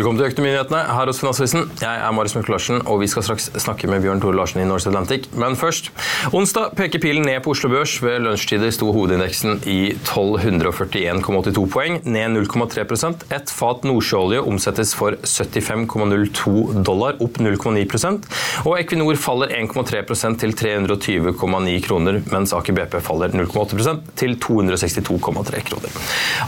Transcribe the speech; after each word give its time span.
Velkommen 0.00 0.16
til 0.16 0.30
Økonominyhetene 0.30 0.78
her 0.96 1.10
hos 1.10 1.18
Finansavisen. 1.20 1.66
Jeg 1.76 1.98
er 2.00 2.12
Marius 2.16 2.32
Mørk 2.32 2.46
Larsen, 2.48 2.78
og 2.88 3.02
vi 3.02 3.06
skal 3.12 3.20
straks 3.26 3.50
snakke 3.60 3.84
med 3.90 4.00
Bjørn 4.00 4.22
Tore 4.22 4.32
Larsen 4.32 4.62
i 4.62 4.64
Norse 4.64 4.88
Atlantic. 4.88 5.26
Men 5.36 5.58
først. 5.60 5.90
Onsdag 6.32 6.70
peker 6.78 7.02
pilen 7.02 7.26
ned 7.28 7.42
på 7.44 7.52
Oslo 7.52 7.68
Børs. 7.68 7.98
Ved 8.00 8.22
lunsjtider 8.24 8.72
sto 8.72 8.88
hovedindeksen 8.96 9.60
i 9.68 9.92
1241,82 9.98 11.66
poeng, 11.74 11.98
ned 12.08 12.32
0,3% 12.32 13.26
Et 13.28 13.52
fat 13.52 13.84
nordsjøolje 13.84 14.40
omsettes 14.40 14.94
for 14.96 15.18
75,02 15.20 16.80
dollar, 16.80 17.20
opp 17.20 17.36
0,9% 17.36 18.30
Og 18.64 18.78
Equinor 18.78 19.20
faller 19.20 19.52
1,3% 19.58 20.40
til 20.40 20.56
320,9 20.62 21.76
kroner, 21.84 22.22
mens 22.32 22.56
Aker 22.56 22.78
BP 22.80 22.96
faller 23.04 23.36
0,8% 23.36 24.16
til 24.16 24.38
262,3 24.48 25.62
kroner. 25.68 26.00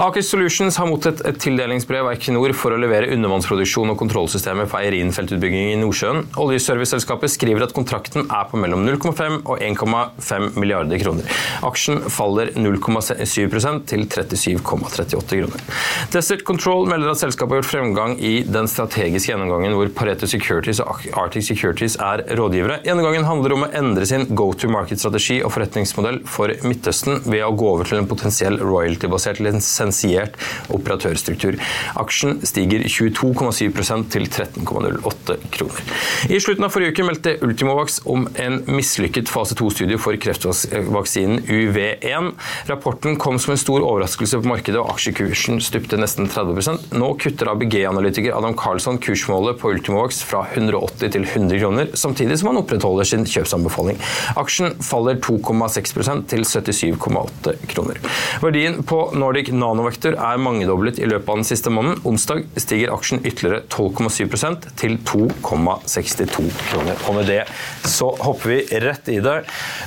Aker 0.08 0.24
Solutions 0.24 0.80
har 0.80 0.88
mottatt 0.88 1.20
et 1.28 1.44
tildelingsbrev 1.44 2.08
av 2.08 2.16
Equinor 2.16 2.56
for 2.56 2.72
å 2.72 2.80
levere 2.80 3.12
undervann 3.12 3.41
undervannsproduksjon 3.42 3.92
og 3.92 3.98
kontrollsystemet 4.00 4.70
for 4.70 4.82
Eirin-feltutbygging 4.82 5.72
i 5.72 5.78
Nordsjøen. 5.80 6.26
Oljeserviceselskapet 6.40 7.32
skriver 7.32 7.64
at 7.66 7.74
kontrakten 7.74 8.28
er 8.30 8.46
på 8.48 8.60
mellom 8.60 8.84
0,5 8.86 9.42
og 9.50 9.58
1,5 9.58 10.58
milliarder 10.58 11.00
kroner. 11.02 11.26
Aksjen 11.66 12.02
faller 12.12 12.52
0,7% 12.54 13.86
til 13.90 14.06
37,38 14.06 15.40
kroner. 15.42 15.64
Desert 16.12 16.44
Control 16.46 16.88
melder 16.90 17.12
at 17.12 17.22
selskapet 17.22 17.56
har 17.56 17.62
gjort 17.62 17.72
fremgang 17.72 18.16
i 18.20 18.42
den 18.46 18.68
strategiske 18.70 19.32
gjennomgangen 19.32 19.74
hvor 19.76 19.90
Pareto 19.96 20.28
Securities 20.30 20.82
og 20.84 21.02
Arctic 21.18 21.48
Securities 21.50 21.98
er 22.00 22.24
rådgivere. 22.38 22.80
Gjennomgangen 22.86 23.26
handler 23.28 23.56
om 23.56 23.66
å 23.66 23.70
endre 23.82 24.06
sin 24.08 24.28
go-to-market-strategi 24.30 25.40
og 25.42 25.54
forretningsmodell 25.56 26.22
for 26.30 26.52
Midtøsten 26.66 27.22
ved 27.26 27.44
å 27.46 27.52
gå 27.56 27.72
over 27.74 27.88
til 27.88 28.02
en 28.02 28.10
potensiell 28.10 28.60
royalty-basert 28.62 29.42
lisensiert 29.42 30.38
operatørstruktur. 30.72 31.58
Aksjen 32.02 32.38
stiger 32.46 32.84
22 32.86 33.31
2,7 33.32 34.08
til 34.12 34.26
13,08 34.28 35.36
kroner. 35.52 35.82
I 36.28 36.40
slutten 36.42 36.66
av 36.66 36.72
forrige 36.74 36.94
uke 36.94 37.06
meldte 37.06 37.34
Ultimovax 37.44 38.00
om 38.10 38.26
en 38.40 38.60
mislykket 38.68 39.30
fase 39.32 39.56
2-studie 39.58 39.98
for 40.00 40.16
kreftvaksinen 40.20 41.42
UV1. 41.48 42.32
Rapporten 42.70 43.18
kom 43.20 43.38
som 43.42 43.54
en 43.54 43.60
stor 43.60 43.82
overraskelse 43.82 44.40
på 44.42 44.50
markedet, 44.52 44.80
og 44.80 44.94
aksjekursen 44.94 45.60
stupte 45.64 45.98
nesten 46.00 46.28
30% 46.30 46.92
Nå 46.98 47.12
kutter 47.20 47.50
ABG-analytiker 47.52 48.34
Adam 48.36 48.54
Karlsson 48.58 48.98
kursmålet 49.02 49.58
på 49.60 49.72
Ultimovax 49.72 50.22
fra 50.26 50.44
180 50.52 51.12
til 51.14 51.26
100 51.26 51.60
kroner, 51.62 51.92
samtidig 51.98 52.38
som 52.40 52.52
han 52.52 52.60
opprettholder 52.62 53.08
sin 53.08 53.26
kjøpsanbefaling. 53.28 54.00
Aksjen 54.40 54.76
faller 54.84 55.18
2,6% 55.22 56.26
til 56.32 56.46
77,8 56.48 57.56
kroner. 57.72 58.00
Verdien 58.42 58.80
på 58.86 59.02
Nordic 59.18 59.52
Nanovector 59.54 60.16
er 60.16 60.40
mangedoblet 60.42 61.00
i 61.02 61.08
løpet 61.08 61.28
av 61.28 61.40
den 61.42 61.48
siste 61.48 61.72
måneden. 61.72 62.00
Onsdag 62.08 62.44
stiger 62.60 62.92
aksjen 62.94 63.11
aksjen 63.12 63.26
ytterligere 63.26 63.62
12,7% 63.68 64.68
til 64.78 64.96
2,62 65.04 66.48
kroner. 66.70 66.96
Og 67.08 67.16
med 67.16 67.28
det 67.28 67.42
så 67.88 68.08
hopper 68.22 68.54
vi 68.54 68.80
rett 68.80 69.08
i 69.08 69.20
det. 69.20 69.42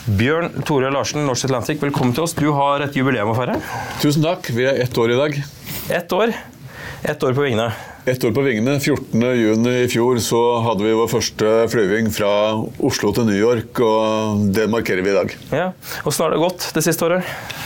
Bjørn 0.06 0.62
Tore 0.66 0.92
Larsen, 0.94 1.26
Norsk 1.26 1.46
Atlantic, 1.50 1.82
velkommen 1.82 2.14
til 2.14 2.26
oss. 2.26 2.36
Du 2.38 2.52
har 2.54 2.86
et 2.86 2.96
jubileum 2.96 3.34
å 3.34 3.38
feire. 3.38 3.58
Tusen 4.04 4.26
takk. 4.26 4.52
Vi 4.54 4.68
er 4.68 4.84
ett 4.86 4.98
år 4.98 5.16
i 5.16 5.20
dag. 5.20 5.42
Ett 5.90 6.14
år. 6.14 6.34
Ett 7.04 7.24
år 7.24 7.34
på 7.34 7.46
vingene. 7.46 7.95
Ett 8.06 8.24
år 8.24 8.32
på 8.32 8.42
vingene. 8.46 8.76
14.6 8.78 9.66
i 9.72 9.88
fjor 9.90 10.20
så 10.22 10.40
hadde 10.62 10.86
vi 10.86 10.94
vår 10.94 11.08
første 11.10 11.54
flyving 11.74 12.12
fra 12.14 12.30
Oslo 12.86 13.10
til 13.18 13.26
New 13.26 13.40
York, 13.40 13.82
og 13.82 14.44
det 14.54 14.68
markerer 14.70 15.02
vi 15.02 15.10
i 15.10 15.16
dag. 15.16 15.34
Ja. 15.50 15.72
Hvordan 16.04 16.28
har 16.28 16.36
det 16.36 16.44
gått 16.44 16.68
det 16.76 16.84
siste 16.86 17.08
året? 17.08 17.26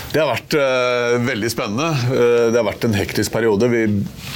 Det 0.09 0.21
har 0.23 0.31
vært 0.31 0.55
uh, 0.57 1.17
veldig 1.21 1.49
spennende. 1.51 1.89
Uh, 2.07 2.47
det 2.49 2.57
har 2.57 2.65
vært 2.65 2.87
en 2.87 2.95
hektisk 2.97 3.33
periode. 3.35 3.67
Vi 3.69 3.81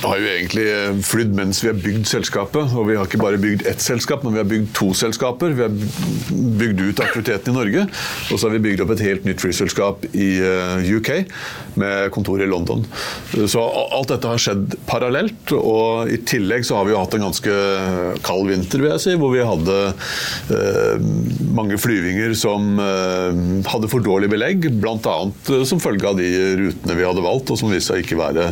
har 0.04 0.20
jo 0.20 0.28
egentlig 0.30 0.66
flydd 1.08 1.32
mens 1.40 1.64
vi 1.64 1.72
har 1.72 1.80
bygd 1.80 2.06
selskapet. 2.12 2.76
Og 2.76 2.90
vi 2.92 2.98
har 3.00 3.08
ikke 3.08 3.22
bare 3.24 3.40
bygd 3.42 3.64
ett 3.72 3.82
selskap, 3.82 4.28
men 4.28 4.36
vi 4.36 4.42
har 4.44 4.50
bygd 4.52 4.70
to 4.76 4.92
selskaper. 4.98 5.56
Vi 5.56 5.66
har 5.66 5.74
bygd 6.60 6.84
ut 6.84 7.02
aktiviteten 7.08 7.56
i 7.56 7.58
Norge. 7.58 7.88
Og 8.28 8.36
så 8.36 8.46
har 8.46 8.54
vi 8.58 8.62
bygd 8.68 8.84
opp 8.84 8.94
et 8.98 9.06
helt 9.08 9.26
nytt 9.26 9.42
flyselskap 9.42 10.06
i 10.12 10.30
uh, 10.44 10.84
eh, 10.84 10.94
UK 11.00 11.10
med 11.80 12.12
kontor 12.14 12.44
i 12.44 12.50
London. 12.50 12.84
Så 13.50 13.64
alt 13.64 14.12
dette 14.12 14.30
har 14.30 14.46
skjedd 14.46 14.78
parallelt. 14.86 15.56
Og 15.58 15.93
i 16.12 16.20
tillegg 16.28 16.66
så 16.68 16.80
har 16.80 16.88
vi 16.88 16.96
jo 16.96 17.02
hatt 17.02 17.18
en 17.18 17.28
ganske 17.28 17.58
kald 18.26 18.50
vinter, 18.50 18.84
vil 18.84 18.94
jeg 18.94 19.04
si, 19.04 19.16
hvor 19.20 19.34
vi 19.34 19.44
hadde 19.46 19.78
mange 21.54 21.78
flyvinger 21.82 22.34
som 22.38 22.78
hadde 22.80 23.90
for 23.92 24.04
dårlig 24.04 24.30
belegg. 24.34 24.68
Blant 24.82 25.08
annet 25.10 25.52
som 25.68 25.82
følge 25.84 26.10
av 26.10 26.20
de 26.20 26.30
rutene 26.60 26.98
vi 26.98 27.06
hadde 27.06 27.24
valgt, 27.24 27.52
og 27.52 27.60
som 27.60 27.72
viste 27.72 27.94
seg 27.94 28.04
ikke 28.04 28.20
være 28.20 28.50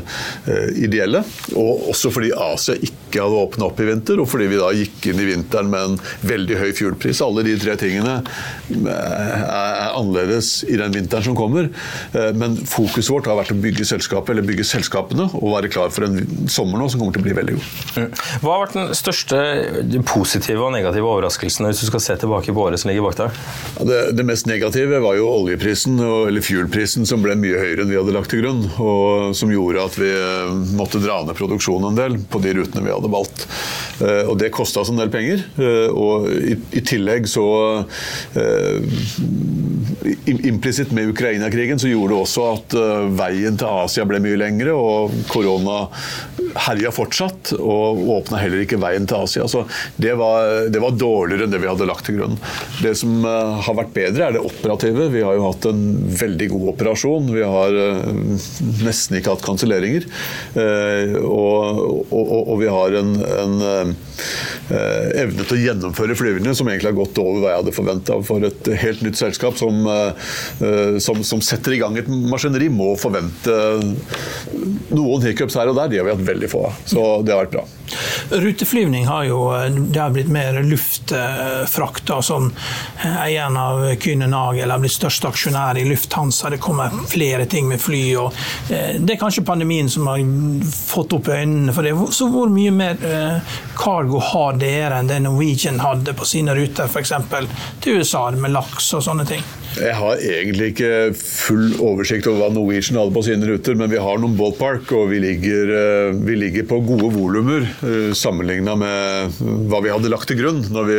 eh, 0.49 0.69
ideelle. 0.85 1.23
Og 1.57 1.91
også 1.93 2.11
fordi 2.13 2.31
Asia 2.35 2.77
ikke 2.77 3.21
hadde 3.23 3.41
åpna 3.41 3.67
opp 3.67 3.81
i 3.81 3.87
vinter, 3.89 4.21
og 4.21 4.29
fordi 4.31 4.49
vi 4.51 4.59
da 4.59 4.71
gikk 4.75 5.09
inn 5.11 5.21
i 5.21 5.27
vinteren 5.27 5.71
med 5.71 5.87
en 5.87 5.97
veldig 6.27 6.59
høy 6.61 6.69
fuelpris. 6.77 7.23
Alle 7.25 7.45
de 7.47 7.57
tre 7.61 7.77
tingene 7.81 8.19
eh, 8.21 8.89
er 8.91 9.97
annerledes 9.97 10.53
i 10.69 10.79
den 10.79 10.95
vinteren 10.95 11.27
som 11.29 11.37
kommer. 11.37 11.71
Eh, 12.15 12.31
men 12.37 12.57
fokuset 12.59 13.13
vårt 13.13 13.29
har 13.31 13.39
vært 13.39 13.55
å 13.55 13.59
bygge 13.61 13.87
selskapet, 13.93 14.33
eller 14.35 14.47
bygge 14.47 14.67
selskapene 14.67 15.29
og 15.39 15.55
være 15.55 15.71
klar 15.73 15.93
for 15.93 16.07
en 16.07 16.21
sommer 16.51 16.79
nå 16.81 16.89
som 16.91 17.01
kommer 17.01 17.17
til 17.17 17.23
å 17.23 17.29
bli 17.29 17.30
veldig 17.37 17.57
god. 17.57 17.69
Mm. 17.95 18.09
Hva 18.41 18.53
har 18.53 18.63
vært 18.65 18.77
den 18.77 18.93
største 18.97 19.41
positive 20.07 20.65
og 20.65 20.73
negative 20.75 21.07
overraskelsen 21.07 21.67
hvis 21.69 21.83
du 21.83 21.87
skal 21.89 22.03
se 22.03 22.17
tilbake 22.23 22.55
på 22.55 22.65
året 22.65 22.81
som 22.81 22.91
ligger 22.91 23.07
bak 23.07 23.19
deg? 23.19 23.41
det, 23.87 23.99
det, 24.17 24.25
mest 24.27 24.47
negative 24.49 25.01
var 25.03 25.17
jo 25.17 25.29
oljeprisen, 25.29 25.99
eller 25.99 26.45
fuel-prisen, 26.45 27.07
som 27.09 27.23
ble 27.23 27.35
mye 27.39 27.59
høyere 27.59 27.85
enn 27.85 27.91
vi 27.91 27.99
hadde 27.99 28.15
lagt 28.15 28.31
til 28.33 28.43
grunn, 28.43 28.63
og 28.81 29.35
som 29.37 29.51
gjorde 29.53 29.85
at 29.85 29.97
vi 29.99 30.11
eh, 30.11 30.53
måtte 30.77 31.01
dra 31.03 31.21
ned 31.25 31.37
produksjonen 31.37 31.91
en 31.91 31.99
del 31.99 32.19
på 32.31 32.41
de 32.43 32.55
rutene 32.59 32.85
vi 32.85 32.93
hadde 32.93 33.11
valgt. 33.11 33.47
Eh, 34.01 34.23
og 34.27 34.37
det 34.41 34.51
kosta 34.55 34.83
oss 34.83 34.91
en 34.93 35.01
del 35.01 35.11
penger. 35.13 35.45
Eh, 35.61 35.89
og 35.91 36.29
i, 36.31 36.57
i 36.77 36.83
tillegg 36.85 37.27
så 37.29 37.47
Implisitt 40.25 40.91
med 40.95 41.11
Ukraina-krigen 41.11 41.79
så 41.81 41.91
gjorde 41.91 42.15
det 42.15 42.21
også 42.21 42.45
at 42.55 42.75
veien 43.17 43.59
til 43.59 43.81
Asia 43.83 44.05
ble 44.09 44.21
mye 44.23 44.39
lengre, 44.39 44.73
og 44.73 45.13
korona 45.29 45.83
herja 46.65 46.91
fortsatt, 46.91 47.53
og 47.59 48.01
åpna 48.17 48.41
heller 48.41 48.63
ikke 48.63 48.79
veien 48.81 49.05
til 49.07 49.27
Asia. 49.27 49.47
Så 49.51 49.63
det 50.01 50.15
var, 50.19 50.69
det 50.73 50.81
var, 50.83 50.97
dårligere 50.97 51.47
enn 51.47 51.53
det 51.53 51.61
vi 51.63 51.69
hadde 51.69 51.87
lagt 51.87 52.07
til 52.09 52.17
grunn. 52.19 52.39
Det 52.81 52.95
som 52.99 53.23
har 53.25 53.77
vært 53.77 53.93
bedre, 53.95 54.27
er 54.27 54.35
det 54.35 54.43
operative. 54.43 55.07
Vi 55.13 55.23
har 55.25 55.37
jo 55.37 55.45
hatt 55.47 55.67
en 55.69 55.85
veldig 56.21 56.47
god 56.51 56.67
operasjon. 56.73 57.31
Vi 57.33 57.43
har 57.45 57.77
eh, 57.83 58.11
nesten 58.85 59.17
ikke 59.17 59.35
hatt 59.35 59.45
kanselleringer. 59.45 60.07
Eh, 60.59 61.15
og, 61.21 61.81
og, 62.09 62.31
og, 62.41 62.55
vi 62.61 62.69
har 62.71 62.97
en, 62.99 63.13
en 63.43 63.55
eh, 63.65 63.93
evne 65.23 65.45
til 65.45 65.57
å 65.57 65.61
gjennomføre 65.65 66.17
flyvningene 66.19 66.57
som 66.57 66.69
egentlig 66.69 66.91
har 66.91 66.99
gått 66.99 67.21
over 67.21 67.41
hva 67.41 67.53
jeg 67.53 67.61
hadde 67.63 67.75
forventa 67.77 68.19
for 68.27 68.47
et 68.47 68.71
helt 68.83 69.05
nytt 69.05 69.19
selskap 69.19 69.59
som, 69.59 69.83
som, 71.01 71.21
som, 71.25 71.41
setter 71.43 71.75
i 71.75 71.81
gang 71.81 71.97
et 71.99 72.09
maskineri, 72.09 72.69
må 72.71 72.93
forvente 72.99 73.55
noen 74.91 75.27
hiccups 75.27 75.57
her 75.59 75.71
og 75.71 75.77
der. 75.79 75.91
De 75.91 76.01
har 76.01 76.07
vi 76.07 76.15
hatt 76.15 76.27
veldig 76.31 76.51
få 76.51 76.65
av. 76.69 76.81
Så 76.85 77.05
det 77.25 77.35
har 77.35 77.45
vært 77.45 77.55
bra. 77.59 77.67
Ruteflyvning 78.31 79.07
har 79.07 79.25
jo 79.29 79.39
det 79.91 79.99
har 79.99 80.13
blitt 80.13 80.31
mer 80.31 80.59
luftfrakt. 80.65 82.11
Sånn, 82.25 82.49
eieren 83.05 83.57
av 83.59 83.83
Kühne 84.01 84.27
Nagel 84.31 84.71
har 84.71 84.81
blitt 84.81 84.95
største 84.95 85.31
aksjonær 85.31 85.79
i 85.81 85.85
Lufthansa. 85.89 86.51
Det 86.53 86.61
kommer 86.63 86.93
flere 87.11 87.45
ting 87.49 87.69
med 87.69 87.81
fly. 87.81 88.03
og 88.21 88.35
Det 88.69 89.15
er 89.15 89.21
kanskje 89.21 89.45
pandemien 89.47 89.89
som 89.89 90.09
har 90.11 90.21
fått 90.71 91.15
opp 91.17 91.31
øynene 91.31 91.73
for 91.75 91.87
det. 91.87 91.95
Så 92.15 92.29
hvor 92.31 92.51
mye 92.51 92.73
mer 92.75 92.99
cargo 93.77 94.21
har 94.31 94.59
dere 94.61 95.01
enn 95.01 95.09
det 95.11 95.21
Norwegian 95.25 95.81
hadde 95.81 96.15
på 96.17 96.27
sine 96.27 96.55
ruter, 96.57 96.89
f.eks. 96.91 97.15
til 97.81 98.01
USA 98.01 98.27
med 98.31 98.55
laks 98.55 98.93
og 98.97 99.05
sånne 99.05 99.27
ting? 99.29 99.43
Jeg 99.71 99.95
har 99.95 100.19
egentlig 100.19 100.73
ikke 100.73 100.95
full 101.15 101.77
oversikt 101.79 102.27
over 102.27 102.43
hva 102.43 102.49
Norwegian 102.51 102.97
hadde 102.99 103.15
på 103.15 103.23
sine 103.23 103.47
ruter, 103.47 103.77
men 103.79 103.87
vi 103.91 104.01
har 104.03 104.19
noen 104.19 104.35
ballpark, 104.35 104.91
og 104.97 105.07
vi 105.13 105.21
ligger, 105.23 105.71
eh, 105.77 106.17
vi 106.27 106.35
ligger 106.35 106.67
på 106.67 106.81
gode 106.89 107.07
volumer 107.15 107.63
eh, 107.63 107.80
sammenligna 108.17 108.75
med 108.77 109.41
hva 109.71 109.81
vi 109.83 109.91
hadde 109.91 110.11
lagt 110.11 110.29
til 110.29 110.39
grunn 110.39 110.61
når 110.71 110.87
vi, 110.87 110.97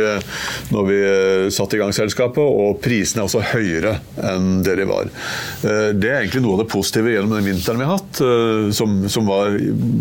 når 0.75 0.87
vi 0.89 0.97
eh, 1.07 1.47
satte 1.53 1.77
i 1.77 1.81
gang 1.81 1.93
selskapet, 1.95 2.43
og 2.43 2.79
prisene 2.83 3.23
er 3.23 3.29
også 3.29 3.43
høyere 3.53 3.95
enn 4.23 4.61
det 4.65 4.75
de 4.79 4.87
var. 4.89 5.09
Det 5.63 6.09
er 6.09 6.21
egentlig 6.21 6.43
noe 6.43 6.57
av 6.57 6.63
det 6.63 6.71
positive 6.71 7.13
gjennom 7.13 7.35
den 7.37 7.47
vinteren 7.47 7.79
vi 7.79 7.87
har 7.87 7.97
hatt, 7.97 8.21
som, 8.75 8.95
som 9.11 9.27
var 9.29 9.53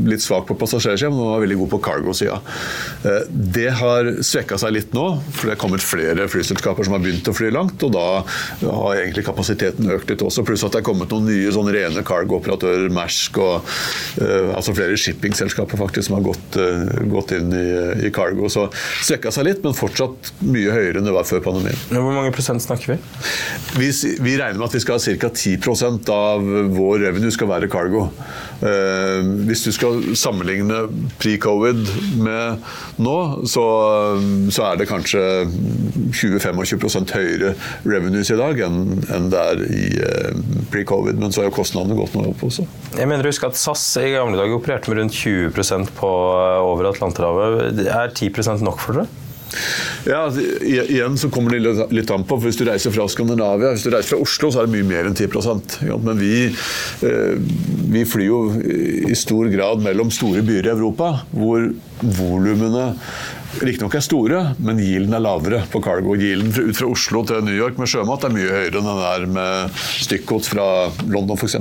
litt 0.08 0.25
svak 0.25 0.46
på 0.49 0.56
passasjersida, 0.58 1.11
men 1.12 1.32
var 1.32 1.43
veldig 1.44 1.58
god 1.62 1.70
på 1.75 1.81
cargo-sida. 1.87 2.38
Det 3.31 3.69
har 3.79 4.11
svekka 4.25 4.58
seg 4.61 4.75
litt 4.76 4.96
nå, 4.96 5.06
for 5.31 5.49
det 5.49 5.55
er 5.56 5.61
kommet 5.62 5.84
flere 5.84 6.26
flyselskaper 6.31 6.87
som 6.87 6.96
har 6.96 7.05
begynt 7.05 7.31
å 7.31 7.37
fly 7.37 7.52
langt, 7.55 7.82
og 7.87 7.94
da 7.94 8.06
har 8.62 9.00
egentlig 9.00 9.26
kapasiteten 9.29 9.90
økt 9.94 10.12
litt 10.12 10.25
også. 10.25 10.44
Pluss 10.46 10.64
at 10.67 10.76
det 10.76 10.82
er 10.82 10.88
kommet 10.88 11.12
noen 11.12 11.29
nye 11.31 11.55
sånn 11.55 11.70
rene 11.75 12.05
cargo-operatører, 12.06 12.90
Mersk 12.93 13.40
og 13.43 13.73
altså 14.23 14.75
flere 14.76 14.99
shippingselskaper 14.99 15.81
faktisk 15.81 16.08
som 16.08 16.19
har 16.19 16.26
gått, 16.32 16.58
gått 17.12 17.34
inn 17.36 17.52
i, 17.56 17.66
i, 18.06 18.12
cargo. 18.14 18.50
Så 18.52 18.69
svekka 19.04 19.32
seg 19.34 19.48
litt, 19.48 19.62
men 19.64 19.76
fortsatt 19.76 20.32
mye 20.44 20.74
høyere 20.74 21.00
enn 21.00 21.08
det 21.08 21.14
var 21.14 21.28
før 21.28 21.44
pandemien. 21.44 21.78
Hvor 21.92 22.12
mange 22.12 22.34
prosent 22.34 22.64
snakker 22.64 22.94
vi? 22.94 22.98
Vi, 23.80 23.90
vi 24.22 24.36
regner 24.40 24.60
med 24.60 24.69
at 24.70 24.78
vi 24.78 24.82
skal 24.84 24.98
ha 24.98 25.19
ca. 25.22 25.32
10% 25.32 26.12
av 26.14 26.48
vår 26.76 27.06
revenue 27.06 27.34
skal 27.34 27.50
være 27.52 27.70
cargo. 27.72 28.08
Uh, 28.62 29.20
hvis 29.49 29.64
du 29.67 29.73
skal 29.75 30.12
sammenligne 30.19 30.85
pre-covid 31.23 31.82
med 32.23 32.62
nå, 33.03 33.17
så, 33.50 33.64
så 34.55 34.69
er 34.69 34.81
det 34.81 34.88
kanskje 34.91 35.23
20-25 36.12 37.14
høyere 37.17 37.55
revenues 37.87 38.31
i 38.32 38.38
dag 38.38 38.61
enn, 38.67 38.82
enn 39.12 39.31
det 39.32 39.43
er 39.53 39.64
i 39.67 39.87
uh, 39.99 40.43
pre-covid. 40.73 41.19
Men 41.20 41.35
så 41.35 41.43
har 41.43 41.50
jo 41.50 41.56
kostnadene 41.59 41.99
gått 41.99 42.17
noe 42.19 42.32
opp 42.32 42.47
også. 42.49 42.67
Jeg 42.99 43.11
mener 43.11 43.29
husk 43.29 43.49
at 43.49 43.59
SAS 43.59 43.85
i 44.00 44.12
gamle 44.14 44.38
dager 44.38 44.59
opererte 44.59 44.93
med 44.93 45.03
rundt 45.03 45.17
20% 45.17 45.93
på 45.99 46.12
eh, 46.37 46.61
over 46.62 46.91
Atlanterhavet. 46.93 47.82
Er 47.87 48.15
10% 48.15 48.65
nok 48.67 48.81
for 48.82 49.03
dere? 49.03 49.21
Ja, 50.08 50.25
igjen 50.62 51.19
så 51.20 51.31
kommer 51.32 51.54
det 51.54 51.88
litt 51.94 52.10
an 52.10 52.25
på. 52.25 52.38
for 52.38 52.49
Hvis 52.49 52.58
du 52.60 52.64
reiser 52.69 52.94
fra 52.94 53.06
Skandinavia, 53.10 53.75
hvis 53.75 53.87
du 53.87 53.93
reiser 53.93 54.14
fra 54.14 54.22
Oslo, 54.25 54.50
så 54.52 54.62
er 54.62 54.69
det 54.69 54.76
mye 54.76 54.88
mer 54.88 55.08
enn 55.08 55.19
10% 55.19 55.78
Men 56.02 56.20
vi, 56.20 56.34
eh, 57.06 57.37
vi 57.93 58.04
flyr 58.08 58.26
jo 58.26 58.43
i 59.12 59.16
stor 59.19 59.50
grad 59.52 59.84
mellom 59.84 60.10
store 60.14 60.43
byer 60.46 60.70
i 60.70 60.75
Europa, 60.75 61.14
hvor 61.31 61.70
volumene 62.02 62.93
riktignok 63.60 63.94
er 63.99 64.04
store, 64.04 64.40
men 64.62 64.81
yielden 64.81 65.14
er 65.16 65.22
lavere 65.22 65.62
på 65.72 65.82
cargo. 65.84 66.14
Yielden 66.16 66.52
ut 66.70 66.78
fra 66.78 66.88
Oslo 66.88 67.22
til 67.28 67.43
New 67.44 67.56
York 67.56 67.78
med 67.81 67.90
sjømat 67.90 68.25
er 68.26 68.34
mye 68.34 68.49
høyere 68.49 68.81
enn 68.81 68.88
den 68.88 69.02
er 69.08 69.26
med 69.37 69.82
stykkgods 70.06 70.49
fra 70.52 70.66
London 71.12 71.37
f.eks. 71.37 71.58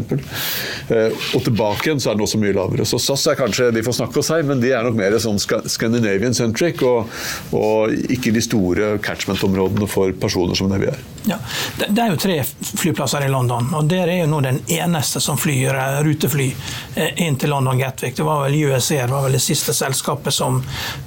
Eh, 0.91 1.25
og 1.35 1.43
tilbake 1.45 1.89
igjen 1.89 2.01
så 2.01 2.11
er 2.11 2.19
den 2.19 2.25
også 2.25 2.39
mye 2.41 2.55
lavere. 2.55 2.87
Så 2.87 2.99
SAS 3.01 3.27
er 3.31 3.39
kanskje 3.39 3.71
de 3.75 3.83
får 3.85 3.97
snakke 3.99 4.15
for 4.15 4.27
seg, 4.27 4.45
men 4.47 4.63
de 4.63 4.71
er 4.71 4.87
nok 4.87 4.97
mer 4.97 5.17
sånn 5.21 5.39
Scandinavian-centric, 5.41 6.83
og, 6.87 7.11
og, 7.57 7.91
ikke 8.11 8.33
de 8.35 8.43
store 8.43 8.93
catchment-områdene 9.03 9.89
for 9.89 10.15
personer 10.21 10.57
som 10.57 10.71
det 10.71 10.81
vi 10.83 10.91
er. 10.91 11.03
Ja, 11.27 11.37
det, 11.77 11.91
er 12.01 12.13
jo 12.13 12.19
tre 12.21 12.39
flyplasser 12.45 13.27
i 13.27 13.31
London, 13.31 13.67
og 13.77 13.89
der 13.91 14.09
er 14.09 14.23
jo 14.23 14.29
nå 14.31 14.41
den 14.45 14.61
eneste 14.71 15.21
som 15.23 15.39
flyr 15.39 15.75
eh, 15.75 15.99
rutefly 16.05 16.47
eh, 16.95 17.21
inn 17.27 17.37
til 17.41 17.53
London 17.53 17.79
Gatwick. 17.81 18.15
Det 18.17 18.25
var 18.25 18.45
vel 18.45 18.57
USAir 18.71 19.11
var 19.11 19.27
vel 19.27 19.37
det 19.37 19.43
siste 19.43 19.75
selskapet 19.75 20.33
som 20.33 20.61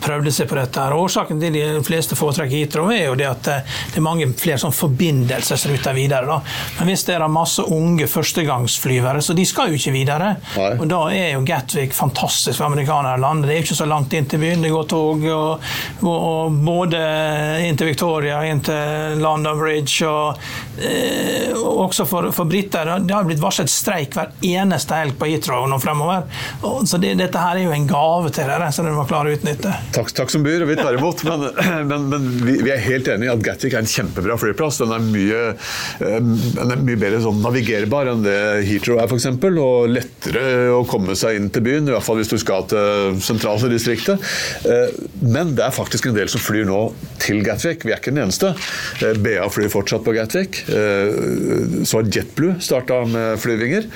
prøvde 0.05 0.33
seg 0.35 0.51
på 0.51 0.59
dette 0.61 0.74
dette. 0.75 0.85
her. 0.85 0.95
Årsaken 0.95 1.41
til 1.41 1.55
de 1.55 1.83
fleste 1.85 2.17
foretrekker 2.19 2.57
Heathrow 2.57 2.91
er 2.93 3.07
jo 3.09 3.17
det 3.19 3.29
at 3.29 3.51
eh, 3.51 3.75
det 3.93 4.01
er 4.01 4.05
mange 4.05 4.29
flere 4.39 4.59
sånn 4.61 4.75
forbindelsesruter 4.75 5.95
videre. 5.97 6.27
Da. 6.29 6.41
Men 6.79 6.91
hvis 6.91 7.07
det 7.07 7.17
er 7.17 7.27
masse 7.31 7.63
unge 7.63 8.09
førstegangsflyvere, 8.11 9.23
så 9.23 9.37
de 9.37 9.47
skal 9.47 9.73
jo 9.73 9.79
ikke 9.79 9.95
videre. 9.95 10.35
Nei. 10.57 10.71
Og 10.79 10.87
da 10.91 11.01
er 11.15 11.33
jo 11.35 11.45
Gatwick 11.47 11.95
fantastisk 11.95 12.59
for 12.59 12.69
amerikanerland. 12.69 13.47
Det 13.47 13.55
er 13.55 13.65
ikke 13.65 13.79
så 13.79 13.89
langt 13.89 14.15
inn 14.15 14.29
til 14.31 14.43
byen. 14.43 14.65
Det 14.65 14.73
går 14.75 14.89
tog 14.91 15.27
og, 15.31 15.69
og 16.09 16.59
både 16.65 17.01
inn 17.65 17.79
til 17.79 17.93
Victoria, 17.93 18.43
inn 18.49 18.63
til 18.65 19.21
London 19.23 19.59
Bridge 19.61 20.09
og, 20.09 20.41
eh, 20.81 21.53
også 21.55 22.07
for, 22.09 22.31
for 22.35 22.51
briter. 22.51 22.95
Det 23.05 23.15
har 23.15 23.27
blitt 23.29 23.43
varslet 23.43 23.71
streik 23.73 24.17
hver 24.17 24.35
eneste 24.45 24.99
helg 24.99 25.19
på 25.21 25.29
Heathrow 25.31 25.69
nå 25.71 25.79
fremover. 25.83 26.27
Og, 26.63 26.83
så 26.89 26.99
det, 27.03 27.15
dette 27.21 27.41
her 27.41 27.61
er 27.61 27.69
jo 27.69 27.75
en 27.75 27.89
gave 27.89 28.33
til 28.35 28.49
dere, 28.51 28.71
som 28.75 28.87
dere 28.87 28.97
må 28.99 29.07
klare 29.09 29.31
å 29.31 29.39
utnytte. 29.39 29.73
Takk, 29.95 30.13
takk 30.17 30.33
som 30.33 30.45
byr 30.45 30.64
vi 30.69 30.77
tar 30.77 30.97
imot. 30.99 31.23
Men, 31.27 31.45
men, 31.91 32.07
men 32.11 32.29
vi, 32.45 32.57
vi, 32.63 32.71
er 32.73 32.83
helt 32.85 33.09
enig 33.11 33.29
i 33.29 33.33
at 33.33 33.43
Gatwick 33.45 33.75
er 33.77 33.85
en 33.85 33.91
kjempebra 33.91 34.37
flyplass. 34.41 34.81
Den 34.83 34.95
er 34.97 35.05
mye, 35.05 35.43
eh, 36.05 36.19
den 36.59 36.75
er 36.75 36.85
mye 36.85 37.01
bedre 37.01 37.23
sånn 37.25 37.43
navigerbar 37.45 38.11
enn 38.13 38.25
det 38.27 38.39
Heathrow 38.69 39.01
er, 39.03 39.09
f.eks. 39.11 39.29
Og 39.65 39.91
lettere 39.93 40.45
å 40.75 40.83
komme 40.89 41.17
seg 41.19 41.39
inn 41.39 41.51
til 41.55 41.65
byen, 41.67 41.89
i 41.89 41.95
hvert 41.95 42.07
fall 42.07 42.21
hvis 42.21 42.33
du 42.33 42.39
skal 42.41 42.67
til 42.71 43.19
sentrale 43.25 43.71
distriktet. 43.73 44.23
Eh, 44.69 44.95
men 45.23 45.55
det 45.59 45.67
er 45.67 45.75
faktisk 45.75 46.11
en 46.11 46.17
del 46.17 46.31
som 46.33 46.43
flyr 46.43 46.69
nå 46.69 46.81
til 47.23 47.43
Gatwick. 47.47 47.87
Vi 47.87 47.95
er 47.95 48.03
ikke 48.03 48.15
den 48.15 48.25
eneste. 48.27 48.55
Eh, 49.05 49.17
BA 49.25 49.49
flyr 49.53 49.73
fortsatt 49.73 50.05
på 50.07 50.15
Gatwick. 50.17 50.63
Så 50.65 51.99
har 51.99 52.09
JetBlue 52.09 52.59
starta 52.63 53.01
med 53.09 53.39
flyvinger 53.43 53.87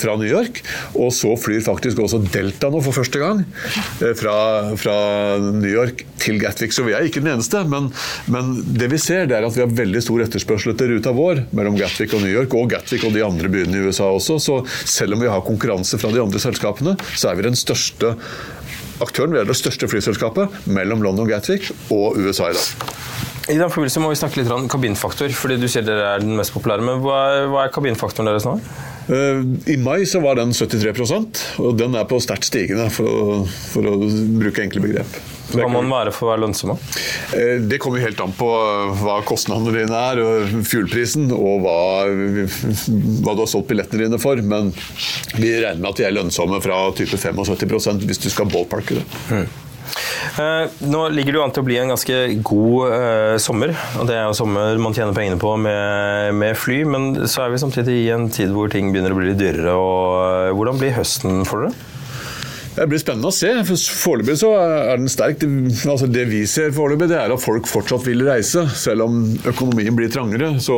fra 0.00 0.16
New 0.18 0.28
York. 0.28 0.60
Og 0.98 1.12
så 1.14 1.34
flyr 1.40 1.64
faktisk 1.64 2.00
også 2.02 2.22
Delta 2.32 2.70
nå 2.72 2.80
for 2.84 2.96
første 2.96 3.20
gang 3.20 3.42
fra, 4.18 4.36
fra 4.80 4.96
New 5.38 5.70
York 5.70 5.93
York 5.94 6.04
til 6.18 6.40
Gatwick. 6.40 6.72
Så 6.72 6.84
vi 6.84 6.94
er 6.94 7.06
ikke 7.06 7.22
den 7.22 7.34
eneste. 7.34 7.62
Men, 7.68 7.90
men, 8.26 8.56
det 8.78 8.90
vi 8.92 8.98
ser, 8.98 9.28
det 9.28 9.38
er 9.38 9.46
at 9.46 9.56
vi 9.56 9.64
har 9.64 9.70
veldig 9.70 10.02
stor 10.02 10.24
etterspørsel 10.24 10.74
etter 10.74 10.90
ruta 10.92 11.14
vår 11.14 11.44
mellom 11.54 11.78
Gatwick 11.78 12.14
og 12.14 12.24
New 12.24 12.32
York, 12.32 12.54
og 12.54 12.70
Gatwick 12.72 13.04
og 13.06 13.14
de 13.14 13.24
andre 13.24 13.50
byene 13.52 13.78
i 13.78 13.86
USA 13.88 14.10
også. 14.10 14.38
Så 14.42 14.60
selv 14.84 15.16
om 15.16 15.24
vi 15.24 15.30
har 15.30 15.44
konkurranse 15.44 16.00
fra 16.00 16.12
de 16.12 16.22
andre 16.22 16.42
selskapene, 16.42 16.96
så 17.14 17.30
er 17.30 17.38
vi 17.38 17.48
den 17.48 17.58
største 17.58 18.14
aktøren. 19.04 19.34
Vi 19.34 19.42
er 19.42 19.48
det 19.48 19.58
største 19.58 19.88
flyselskapet 19.90 20.64
mellom 20.70 21.02
London 21.04 21.28
Gatwick 21.30 21.70
og 21.92 22.18
USA 22.20 22.50
i 22.52 22.58
dag. 22.58 22.90
I 23.44 23.58
den 23.60 23.68
forbindelse 23.68 24.00
må 24.00 24.08
vi 24.08 24.16
snakke 24.16 24.40
litt 24.40 24.48
om 24.54 24.64
kabinfaktor, 24.72 25.28
fordi 25.36 25.58
du 25.60 25.66
sier 25.68 25.84
dere 25.84 26.14
er 26.14 26.22
den 26.22 26.32
mest 26.38 26.54
populære. 26.54 26.84
Men 26.86 27.02
hva 27.04 27.18
er, 27.28 27.48
hva 27.52 27.66
er 27.66 27.74
kabinfaktoren 27.74 28.30
deres 28.30 28.46
nå? 28.48 28.54
Eh, 29.12 29.42
I 29.74 29.76
mai 29.84 30.06
så 30.08 30.22
var 30.24 30.38
den 30.38 30.54
73% 30.56 31.42
og 31.60 31.76
den 31.76 31.96
er 31.98 32.06
på 32.08 32.20
sterkt 32.24 32.48
stigende, 32.48 32.88
for 32.94 33.04
å, 33.04 33.38
for 33.44 33.90
å 33.90 33.98
bruke 34.40 34.64
enkle 34.64 34.80
begrep. 34.86 35.18
Hva 35.54 35.66
kan 35.68 35.76
man 35.76 35.92
være 35.92 36.14
for 36.14 36.28
å 36.28 36.32
være 36.32 36.44
lønnsom? 36.44 36.74
Eh, 37.36 37.56
det 37.64 37.80
kommer 37.82 38.04
helt 38.04 38.20
an 38.24 38.34
på 38.36 38.50
hva 39.00 39.18
kostnadene 39.26 39.74
dine 39.78 40.04
er, 40.12 40.22
og 40.24 40.54
fuelprisen, 40.68 41.30
og 41.34 41.64
hva, 41.64 41.78
hva, 42.06 43.34
du 43.34 43.44
har 43.44 43.50
solgt 43.50 43.70
billettene 43.72 44.06
dine 44.06 44.22
for. 44.22 44.40
Men 44.42 44.72
vi 45.36 45.54
regner 45.58 45.82
med 45.82 45.92
at 45.92 46.00
de 46.00 46.08
er 46.08 46.16
lønnsomme 46.16 46.62
fra 46.64 46.86
type 46.98 47.18
75% 47.20 48.08
hvis 48.08 48.22
du 48.26 48.30
skal 48.32 48.50
ballparke 48.50 49.00
det. 49.00 49.06
Mm. 49.30 49.46
Eh, 50.40 50.70
nå 50.88 51.00
ligger 51.12 51.34
det 51.34 51.38
jo 51.38 51.44
an 51.44 51.52
til 51.54 51.62
å 51.62 51.66
bli 51.68 51.76
en 51.78 51.92
ganske 51.92 52.18
god 52.46 52.94
eh, 52.96 53.36
sommer. 53.42 53.74
og 54.00 54.08
Det 54.08 54.16
er 54.16 54.26
jo 54.26 54.36
sommer 54.36 54.80
man 54.82 54.96
tjener 54.96 55.16
pengene 55.16 55.40
på 55.40 55.54
med, 55.60 56.34
med, 56.40 56.56
fly, 56.58 56.80
men 56.88 57.10
så 57.30 57.44
er 57.44 57.54
vi 57.54 57.62
samtidig 57.62 57.98
i 58.02 58.12
en 58.14 58.28
tid 58.32 58.54
hvor 58.54 58.72
ting 58.72 58.90
begynner 58.92 59.14
å 59.14 59.20
bli 59.20 59.30
litt 59.30 59.42
dyrere. 59.42 59.76
og 59.76 60.48
eh, 60.48 60.54
Hvordan 60.56 60.80
blir 60.80 60.96
høsten 60.96 61.44
for 61.48 61.66
dere? 61.66 61.90
Det 62.74 62.88
blir 62.90 62.98
spennende 62.98 63.30
å 63.30 63.34
se. 63.34 63.50
for 63.68 63.78
Foreløpig 64.04 64.34
er 64.50 64.98
den 64.98 65.10
sterk. 65.10 65.38
Det, 65.38 65.48
altså 65.86 66.08
det 66.10 66.24
vi 66.30 66.42
ser 66.50 66.74
foreløpig, 66.74 67.12
er 67.14 67.34
at 67.34 67.42
folk 67.42 67.68
fortsatt 67.70 68.06
vil 68.08 68.24
reise. 68.26 68.66
Selv 68.74 69.06
om 69.06 69.20
økonomien 69.46 69.94
blir 69.94 70.10
trangere, 70.10 70.56
så 70.62 70.76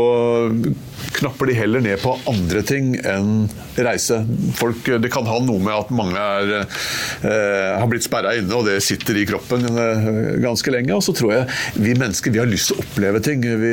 knapper 1.17 1.47
de 1.47 1.57
heller 1.57 1.81
ned 1.85 2.00
på 2.03 2.12
andre 2.29 2.62
ting 2.67 2.95
enn 3.07 3.47
reise. 3.76 4.19
Folk, 4.57 4.88
det 5.03 5.11
kan 5.12 5.26
ha 5.29 5.38
noe 5.45 5.61
med 5.62 5.75
at 5.75 5.93
mange 5.95 6.21
er, 6.21 6.53
eh, 6.61 7.73
har 7.79 7.88
blitt 7.91 8.07
sperra 8.07 8.35
inne, 8.37 8.53
og 8.57 8.67
det 8.69 8.79
sitter 8.85 9.19
i 9.21 9.26
kroppen 9.29 9.67
eh, 9.71 10.09
ganske 10.45 10.73
lenge. 10.73 10.95
Og 10.97 11.05
så 11.05 11.15
tror 11.17 11.35
jeg 11.35 11.83
vi 11.87 11.97
mennesker 11.99 12.35
vi 12.35 12.43
har 12.43 12.50
lyst 12.50 12.71
til 12.71 12.79
å 12.79 12.85
oppleve 12.85 13.23
ting. 13.25 13.45
Vi, 13.45 13.73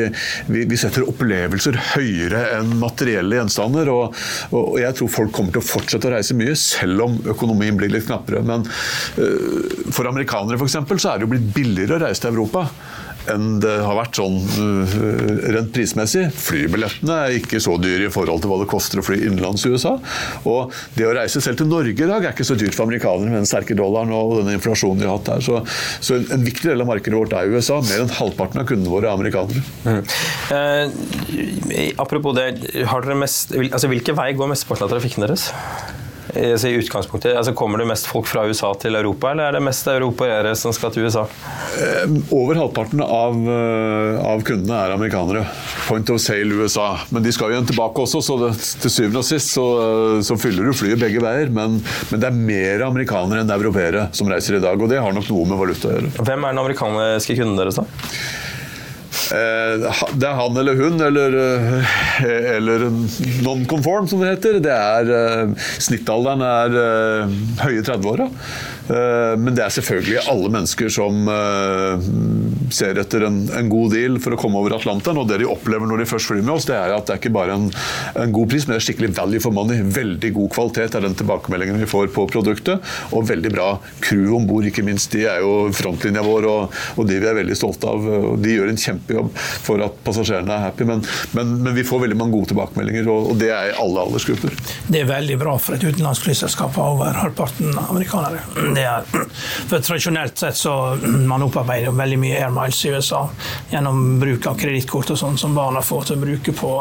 vi, 0.54 0.66
vi 0.70 0.80
setter 0.80 1.08
opplevelser 1.08 1.80
høyere 1.94 2.46
enn 2.58 2.76
materielle 2.82 3.40
gjenstander. 3.40 3.92
Og, 3.94 4.18
og, 4.52 4.76
jeg 4.82 5.00
tror 5.00 5.14
folk 5.20 5.36
kommer 5.36 5.56
til 5.56 5.64
å 5.64 5.68
fortsette 5.68 6.10
å 6.10 6.16
reise 6.16 6.38
mye, 6.38 6.56
selv 6.60 7.08
om 7.08 7.20
økonomien 7.36 7.80
blir 7.80 7.92
litt 7.94 8.08
knappere. 8.10 8.44
Men 8.48 8.68
eh, 8.68 9.88
for 9.94 10.10
amerikanere 10.10 10.60
f.eks. 10.60 10.80
så 10.98 11.14
er 11.14 11.20
det 11.20 11.28
jo 11.28 11.34
blitt 11.36 11.50
billigere 11.56 12.00
å 12.00 12.06
reise 12.08 12.24
til 12.24 12.36
Europa 12.36 12.68
enn 13.32 13.60
det 13.64 13.76
har 13.86 13.96
vært 13.98 14.20
sånn 14.20 14.40
uh, 14.40 14.96
rent 15.56 15.72
prismessig. 15.76 16.28
Flybillettene 16.36 17.20
er 17.26 17.38
ikke 17.40 17.62
så 17.64 17.78
dyre 17.82 18.10
i 18.10 18.14
forhold 18.14 18.44
til 18.44 18.52
hva 18.52 18.60
det 18.64 18.70
koster 18.72 19.02
å 19.02 19.06
fly 19.06 19.20
innenlands 19.22 19.66
i 19.68 19.74
USA. 19.74 19.96
Og 20.50 20.74
det 20.98 21.08
å 21.08 21.16
reise 21.16 21.42
selv 21.44 21.62
til 21.62 21.70
Norge 21.72 21.94
i 21.94 22.10
dag 22.10 22.20
er 22.24 22.36
ikke 22.36 22.48
så 22.48 22.58
dyrt 22.60 22.76
for 22.76 22.88
amerikanere 22.88 23.32
med 23.32 23.42
den 23.42 23.50
sterke 23.50 23.78
dollaren 23.80 24.14
og 24.16 24.38
den 24.42 24.54
inflasjonen 24.58 25.02
de 25.02 25.10
har 25.10 25.18
hatt 25.18 25.32
der. 25.32 25.46
Så, 25.46 25.62
så 26.04 26.20
en, 26.20 26.28
en, 26.36 26.46
viktig 26.48 26.70
del 26.72 26.84
av 26.84 26.90
markedet 26.92 27.18
vårt 27.18 27.36
er 27.38 27.52
USA. 27.54 27.80
Mer 27.88 28.04
enn 28.04 28.16
halvparten 28.20 28.64
av 28.64 28.70
kundene 28.70 28.94
våre 28.94 29.10
er 29.10 29.18
amerikanere. 29.18 29.64
Mm. 29.88 30.02
Eh, 30.54 31.92
apropos 32.04 32.36
det, 32.38 32.50
mest, 33.20 33.56
altså, 33.56 33.92
hvilken 33.92 34.18
vei 34.20 34.32
går 34.38 34.56
mesteparten 34.56 34.88
av 34.90 34.96
trafikken 34.98 35.28
deres? 35.28 35.52
Altså 36.32 36.70
i 36.70 36.78
utgangspunktet, 36.80 37.36
altså 37.38 37.54
Kommer 37.58 37.82
det 37.82 37.88
mest 37.90 38.08
folk 38.10 38.28
fra 38.30 38.46
USA 38.48 38.72
til 38.80 38.96
Europa, 38.96 39.32
eller 39.32 39.50
er 39.50 39.58
det 39.58 39.64
mest 39.66 39.88
europeere 39.92 40.54
som 40.58 40.74
skal 40.76 40.94
til 40.94 41.08
USA? 41.08 41.26
Eh, 41.80 42.16
over 42.34 42.60
halvparten 42.60 43.04
av, 43.04 43.38
eh, 43.38 44.22
av, 44.24 44.44
kundene 44.48 44.80
er 44.80 44.96
amerikanere. 44.96 45.44
Point 45.88 46.10
of 46.14 46.22
sale 46.24 46.62
USA. 46.64 46.88
Men 47.14 47.26
de 47.26 47.34
skal 47.36 47.52
jo 47.52 47.58
igjen 47.58 47.70
tilbake 47.70 48.06
også, 48.06 48.24
så 48.24 48.40
det, 48.42 48.52
til 48.84 48.94
syvende 48.94 49.24
og 49.24 49.28
sist 49.28 49.54
så, 49.54 49.66
så 50.26 50.38
fyller 50.40 50.68
du 50.68 50.76
flyet 50.78 51.02
begge 51.02 51.22
veier. 51.24 51.52
Men, 51.54 51.80
men, 52.10 52.24
det 52.24 52.30
er 52.30 52.40
mer 52.40 52.88
amerikanere 52.88 53.44
enn 53.44 53.54
europeere 53.54 54.08
som 54.16 54.32
reiser 54.32 54.58
i 54.58 54.64
dag, 54.64 54.80
og 54.80 54.92
det 54.92 55.02
har 55.04 55.16
nok 55.16 55.30
noe 55.30 55.50
med 55.52 55.60
valuta 55.60 55.92
å 55.92 55.96
gjøre. 55.98 56.16
Hvem 56.24 56.48
er 56.48 56.56
den 56.56 56.64
amerikanske 56.64 57.38
kunden 57.40 57.60
deres, 57.60 57.80
da? 57.82 57.88
Eh, 59.32 59.86
det 60.20 60.28
er 60.28 60.36
han 60.38 60.58
eller 60.60 60.80
hun, 60.80 61.00
eller, 61.02 61.38
eh, 61.40 62.56
eller 62.58 62.88
non-conform, 63.46 64.08
som 64.10 64.24
det 64.24 64.36
heter. 64.36 64.60
Det 64.64 64.74
er, 64.74 65.12
eh, 65.18 65.70
snittalderen 65.80 66.44
er 66.44 66.78
høye 67.64 67.84
30-åra. 67.86 68.30
Eh, 68.88 69.34
men 69.40 69.56
det 69.56 69.64
er 69.64 69.72
selvfølgelig 69.74 70.26
alle 70.32 70.50
mennesker 70.52 70.92
som 70.92 71.30
eh, 71.32 72.08
ser 72.74 73.00
etter 73.00 73.28
en, 73.30 73.40
en, 73.48 73.70
god 73.72 73.94
deal 73.96 74.18
for 74.24 74.36
å 74.36 74.40
komme 74.40 74.60
over 74.60 74.76
Atlanteren. 74.78 75.22
Og 75.22 75.30
det 75.30 75.40
de 75.42 75.50
opplever 75.50 75.88
når 75.90 76.04
de 76.04 76.10
først 76.10 76.32
flyr 76.32 76.44
med 76.44 76.56
oss, 76.58 76.68
det 76.68 76.76
er 76.78 76.96
at 76.96 77.08
det 77.08 77.16
er 77.16 77.22
ikke 77.22 77.34
bare 77.36 77.58
en, 77.58 77.70
en 78.20 78.36
god 78.36 78.52
pris, 78.52 78.68
men 78.68 78.76
det 78.76 78.82
er 78.82 78.88
skikkelig 78.90 79.14
value 79.16 79.44
for 79.44 79.56
money. 79.56 79.84
Veldig 79.96 80.34
god 80.36 80.52
kvalitet 80.56 80.98
er 81.00 81.06
den 81.08 81.18
tilbakemeldingen 81.20 81.80
vi 81.84 81.90
får 81.90 82.12
på 82.16 82.28
produktet. 82.32 82.94
Og 83.16 83.28
veldig 83.30 83.54
bra 83.54 83.70
crew 84.04 84.36
om 84.38 84.48
bord, 84.50 84.68
ikke 84.68 84.86
minst. 84.86 85.12
De 85.14 85.26
er 85.30 85.44
jo 85.44 85.70
frontlinja 85.76 86.26
vår, 86.26 86.50
og, 86.52 86.78
og, 86.98 87.08
de 87.08 87.22
vi 87.24 87.30
er 87.30 87.40
veldig 87.40 87.58
stolte 87.58 87.90
av. 87.90 88.10
og 88.34 88.44
De 88.44 88.58
gjør 88.58 88.74
en 88.74 88.84
kjempejobb 88.84 89.32
for 89.38 89.84
at 89.86 90.00
passasjerene 90.04 90.58
er 90.58 90.68
happy. 90.68 90.88
Men, 90.90 91.06
men, 91.38 91.56
men 91.64 91.78
vi 91.78 91.88
får 91.88 92.04
veldig 92.04 92.20
mange 92.20 92.36
gode 92.36 92.52
tilbakemeldinger, 92.52 93.08
og, 93.08 93.32
og, 93.32 93.40
det 93.40 93.52
er 93.54 93.72
i 93.72 93.78
alle 93.80 94.04
aldersgrupper. 94.08 94.60
Det 94.92 95.04
er 95.04 95.10
veldig 95.10 95.40
bra 95.40 95.56
for 95.62 95.78
et 95.78 95.88
utenlandsk 95.88 96.28
flyselskap 96.28 96.78
å 96.80 96.90
over 96.94 97.16
halvparten 97.18 97.72
amerikanere 97.80 98.44
det 98.78 98.86
er 98.88 99.08
For 99.70 99.80
tradisjonelt 99.80 100.38
sett 100.40 100.58
så 100.58 100.74
man 101.32 101.46
opparbeider 101.48 101.96
veldig 101.96 102.20
mye 102.22 102.40
air 102.42 102.54
miles 102.54 102.80
i 102.86 102.94
USA 102.94 103.24
gjennom 103.72 104.20
bruk 104.22 104.48
av 104.52 104.58
kredittkort 104.60 105.14
og 105.14 105.20
sånn 105.20 105.38
som 105.40 105.56
barna 105.58 105.82
får 105.86 106.10
til 106.10 106.18
å 106.18 106.24
bruke 106.24 106.56
på 106.58 106.72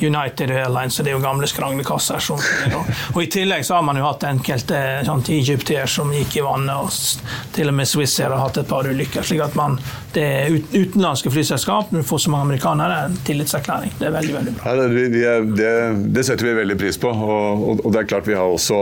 United 0.00 0.50
Airlines, 0.50 0.94
så 0.96 1.04
det 1.04 1.12
er 1.12 1.16
jo 1.16 1.22
gamle 1.24 1.48
skranglekasser. 1.50 2.22
Sånn, 2.22 2.42
og 3.14 3.20
I 3.22 3.28
tillegg 3.32 3.64
så 3.66 3.78
har 3.78 3.86
man 3.86 3.98
jo 3.98 4.06
hatt 4.06 4.26
enkelte 4.28 4.80
sånn, 5.06 5.24
egyptier 5.36 5.90
som 5.90 6.12
gikk 6.14 6.38
i 6.40 6.44
vannet, 6.46 6.74
og 6.76 7.52
til 7.56 7.70
og 7.70 7.76
med 7.76 7.88
Swissair 7.90 8.34
har 8.34 8.44
hatt 8.44 8.60
et 8.62 8.68
par 8.70 8.86
ulykker. 8.88 9.24
slik 9.26 9.42
at 9.44 9.56
man, 9.58 9.78
det 10.14 10.24
er 10.24 10.56
utenlandske 10.72 11.32
flyselskap, 11.32 11.92
men 11.94 12.06
for 12.06 12.22
så 12.22 12.32
mange 12.32 12.50
amerikanere, 12.50 12.96
er 12.96 13.10
en 13.10 13.18
tillitserklæring. 13.26 13.94
Det 13.98 14.08
er 14.08 14.14
veldig 14.14 14.34
veldig 14.36 14.54
bra. 14.56 14.74
Ja, 14.74 14.88
det, 14.88 15.34
det, 15.58 15.72
det, 16.16 16.24
setter 16.26 16.48
vi 16.48 16.54
veldig 16.60 16.78
pris 16.80 16.98
på. 17.00 17.10
Og, 17.10 17.64
og, 17.70 17.82
og, 17.84 17.92
det 17.94 18.02
er 18.02 18.10
klart 18.10 18.28
vi 18.28 18.36
har 18.38 18.46
også 18.46 18.80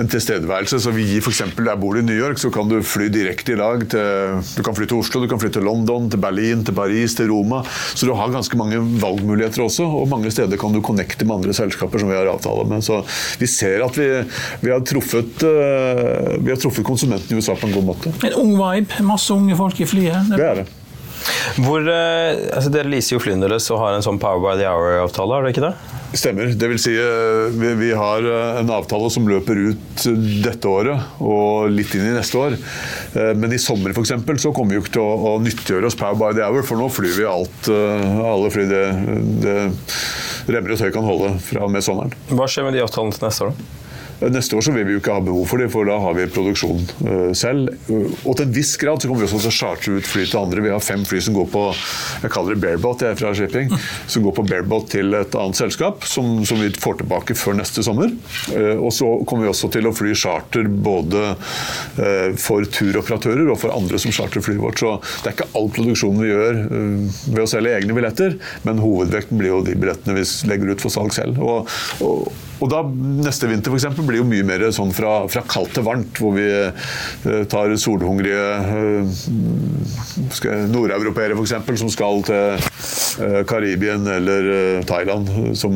en 0.00 0.10
tilstedeværelse. 0.12 0.80
så 0.82 0.94
vi 0.94 1.06
gir 1.10 1.24
f.eks. 1.24 1.42
der 1.56 1.78
bor 1.86 1.94
du 1.94 2.02
i 2.02 2.06
New 2.06 2.18
York, 2.18 2.38
så 2.42 2.50
kan 2.50 2.68
du 2.68 2.80
fly 2.82 3.06
direkte 3.12 3.54
i 3.54 3.58
dag 3.58 3.84
til 3.92 4.40
Du 4.56 4.62
kan 4.66 4.74
fly 4.76 4.88
til 4.90 4.98
Oslo, 4.98 5.22
du 5.22 5.30
kan 5.30 5.40
fly 5.42 5.52
til 5.54 5.66
London, 5.66 6.08
til 6.10 6.20
Berlin, 6.22 6.64
til 6.66 6.74
Paris, 6.74 7.14
til 7.14 7.30
Roma. 7.30 7.62
Så 7.94 8.08
du 8.08 8.14
har 8.18 8.32
ganske 8.34 8.58
mange 8.58 8.80
valgmuligheter 9.02 9.62
også, 9.66 9.86
og 9.86 10.08
mange 10.10 10.32
steder 10.34 10.58
kan 10.60 10.74
du 10.74 10.82
connecte 10.84 11.26
med 11.26 11.38
andre 11.38 11.54
selskaper 11.56 12.02
som 12.02 12.10
vi 12.10 12.18
har 12.18 12.30
avtale 12.32 12.66
med. 12.70 12.82
Så 12.86 13.02
vi 13.40 13.50
ser 13.50 13.84
at 13.86 13.98
vi, 13.98 14.08
vi, 14.64 14.72
har, 14.72 14.82
truffet, 14.86 15.46
uh, 15.46 16.34
vi 16.42 16.52
har 16.52 16.58
truffet 16.60 16.86
konsumenten 16.86 17.36
i 17.36 17.38
USA 17.38 17.54
på 17.58 17.70
en 17.70 17.76
god 17.78 17.86
måte. 17.92 18.14
En 18.26 18.40
ung 18.42 18.56
vibe, 18.58 19.06
masse 19.06 19.30
unge 19.34 19.58
folk 19.58 19.80
i 19.80 19.88
flyet. 19.88 20.34
Det 20.34 20.42
er 20.42 20.62
det. 20.62 20.66
Hvor, 21.56 21.84
eh, 21.88 22.48
altså 22.54 22.70
Dere 22.72 22.90
leaser 22.90 23.16
jo 23.16 23.22
flyene 23.22 23.46
deres 23.46 23.68
og 23.72 23.80
har 23.82 23.96
en 23.96 24.04
sånn 24.04 24.20
Power 24.22 24.42
by 24.42 24.56
the 24.60 24.66
Hour-avtale, 24.68 25.36
har 25.36 25.46
dere 25.46 25.54
ikke 25.54 25.64
det? 25.64 25.72
Stemmer. 26.16 26.52
Det 26.58 26.70
vil 26.70 26.80
si, 26.80 26.94
eh, 27.00 27.46
vi, 27.56 27.72
vi, 27.80 27.90
har 27.96 28.26
eh, 28.26 28.60
en 28.60 28.72
avtale 28.76 29.10
som 29.12 29.28
løper 29.28 29.60
ut 29.70 30.06
dette 30.44 30.70
året 30.70 31.22
og 31.24 31.72
litt 31.72 31.94
inn 31.96 32.08
i 32.10 32.14
neste 32.16 32.40
år. 32.40 32.58
Men 33.36 33.52
i 33.54 33.60
sommer 33.60 33.94
for 33.96 34.04
eksempel, 34.04 34.38
så 34.40 34.52
kommer 34.54 34.74
vi 34.74 34.80
jo 34.80 34.84
ikke 34.84 34.96
til 34.98 35.04
å, 35.04 35.32
å 35.32 35.32
nyttiggjøre 35.42 35.88
oss 35.88 35.98
Power 35.98 36.18
by 36.20 36.36
the 36.36 36.44
Hour, 36.44 36.66
for 36.66 36.80
nå 36.80 36.90
flyr 36.92 37.16
vi 37.16 37.28
alt, 37.28 37.70
alle 37.70 38.52
fly 38.52 38.66
det, 38.70 38.84
det 39.44 39.56
remmer 40.52 40.76
og 40.76 40.80
tøy 40.82 40.92
kan 40.94 41.06
holde 41.06 41.32
fra 41.42 41.64
og 41.66 41.72
med 41.72 41.84
sommeren. 41.84 42.14
Hva 42.30 42.48
skjer 42.50 42.68
med 42.68 42.76
de 42.76 42.84
avtalene 42.84 43.16
til 43.16 43.26
neste 43.26 43.48
år? 43.48 43.56
da? 43.56 43.85
Neste 44.20 44.56
år 44.56 44.64
så 44.64 44.72
vil 44.72 44.86
vi 44.88 44.94
jo 44.94 45.00
ikke 45.02 45.12
ha 45.18 45.20
behov 45.24 45.44
for 45.50 45.60
det, 45.60 45.68
for 45.72 45.88
da 45.88 45.98
har 46.00 46.14
vi 46.16 46.24
produksjon 46.32 46.78
uh, 47.04 47.32
selv. 47.36 47.68
Og 48.24 48.32
til 48.38 48.46
en 48.46 48.54
viss 48.54 48.72
grad 48.80 49.02
så 49.02 49.10
kommer 49.10 49.24
vi 49.24 49.28
også 49.28 49.42
til 49.44 49.50
å 49.50 49.56
chartre 49.58 49.96
ut 49.98 50.08
fly 50.08 50.24
til 50.24 50.40
andre. 50.40 50.64
Vi 50.64 50.72
har 50.72 50.84
fem 50.84 51.04
fly 51.06 51.20
som 51.24 51.36
går 51.36 51.50
på 51.52 51.64
jeg 52.22 52.32
kaller 52.32 52.56
det 52.56 52.62
bareboat, 52.64 53.04
jeg 53.04 53.12
er 53.12 53.20
fra 53.20 53.32
shipping, 53.36 53.74
som 54.12 54.24
går 54.24 54.36
på 54.38 54.46
bareboat 54.48 54.88
til 54.94 55.18
et 55.18 55.36
annet 55.36 55.60
selskap, 55.60 56.06
som, 56.08 56.40
som 56.48 56.62
vi 56.62 56.70
får 56.72 57.02
tilbake 57.02 57.36
før 57.36 57.58
neste 57.60 57.84
sommer. 57.84 58.14
Uh, 58.54 58.78
og 58.78 58.88
så 58.96 59.10
kommer 59.28 59.46
vi 59.46 59.52
også 59.52 59.70
til 59.76 59.90
å 59.90 59.94
fly 59.96 60.14
charter 60.16 60.70
både 60.70 61.26
uh, 61.34 62.32
for 62.40 62.64
turoperatører 62.64 63.52
og 63.52 63.60
for 63.60 63.76
andre 63.76 64.00
som 64.00 64.14
charter 64.16 64.44
flyet 64.44 64.64
vårt. 64.64 64.80
Så 64.80 64.96
det 65.20 65.32
er 65.32 65.36
ikke 65.36 65.50
all 65.60 65.70
produksjonen 65.76 66.24
vi 66.24 66.32
gjør 66.32 66.62
ved 66.70 67.44
å 67.44 67.48
selge 67.50 67.76
egne 67.76 67.96
billetter, 67.96 68.40
men 68.64 68.80
hovedvekten 68.80 69.40
blir 69.40 69.52
jo 69.52 69.62
de 69.66 69.76
billettene 69.76 70.16
vi 70.16 70.24
legger 70.48 70.72
ut 70.72 70.84
for 70.84 70.92
salg 70.92 71.12
selv. 71.16 71.40
Og, 71.42 71.68
og, 72.04 72.28
og 72.60 72.70
da 72.72 72.82
Neste 73.26 73.48
vinter 73.50 73.72
for 73.72 73.78
eksempel, 73.78 74.06
blir 74.06 74.20
jo 74.20 74.28
mye 74.28 74.44
mer 74.46 74.62
sånn 74.74 74.92
fra, 74.94 75.26
fra 75.30 75.42
kaldt 75.48 75.74
til 75.76 75.84
varmt, 75.86 76.20
hvor 76.20 76.34
vi 76.36 76.44
eh, 76.46 77.42
tar 77.50 77.72
solhungrige 77.80 78.44
eh, 78.76 80.66
nordeuropeere 80.72 81.36
f.eks. 81.36 81.56
som 81.82 81.90
skal 81.92 82.22
til 82.26 82.68
eh, 83.24 83.40
Karibien 83.48 84.06
eller 84.16 84.50
eh, 84.52 84.84
Thailand, 84.88 85.32
som 85.58 85.72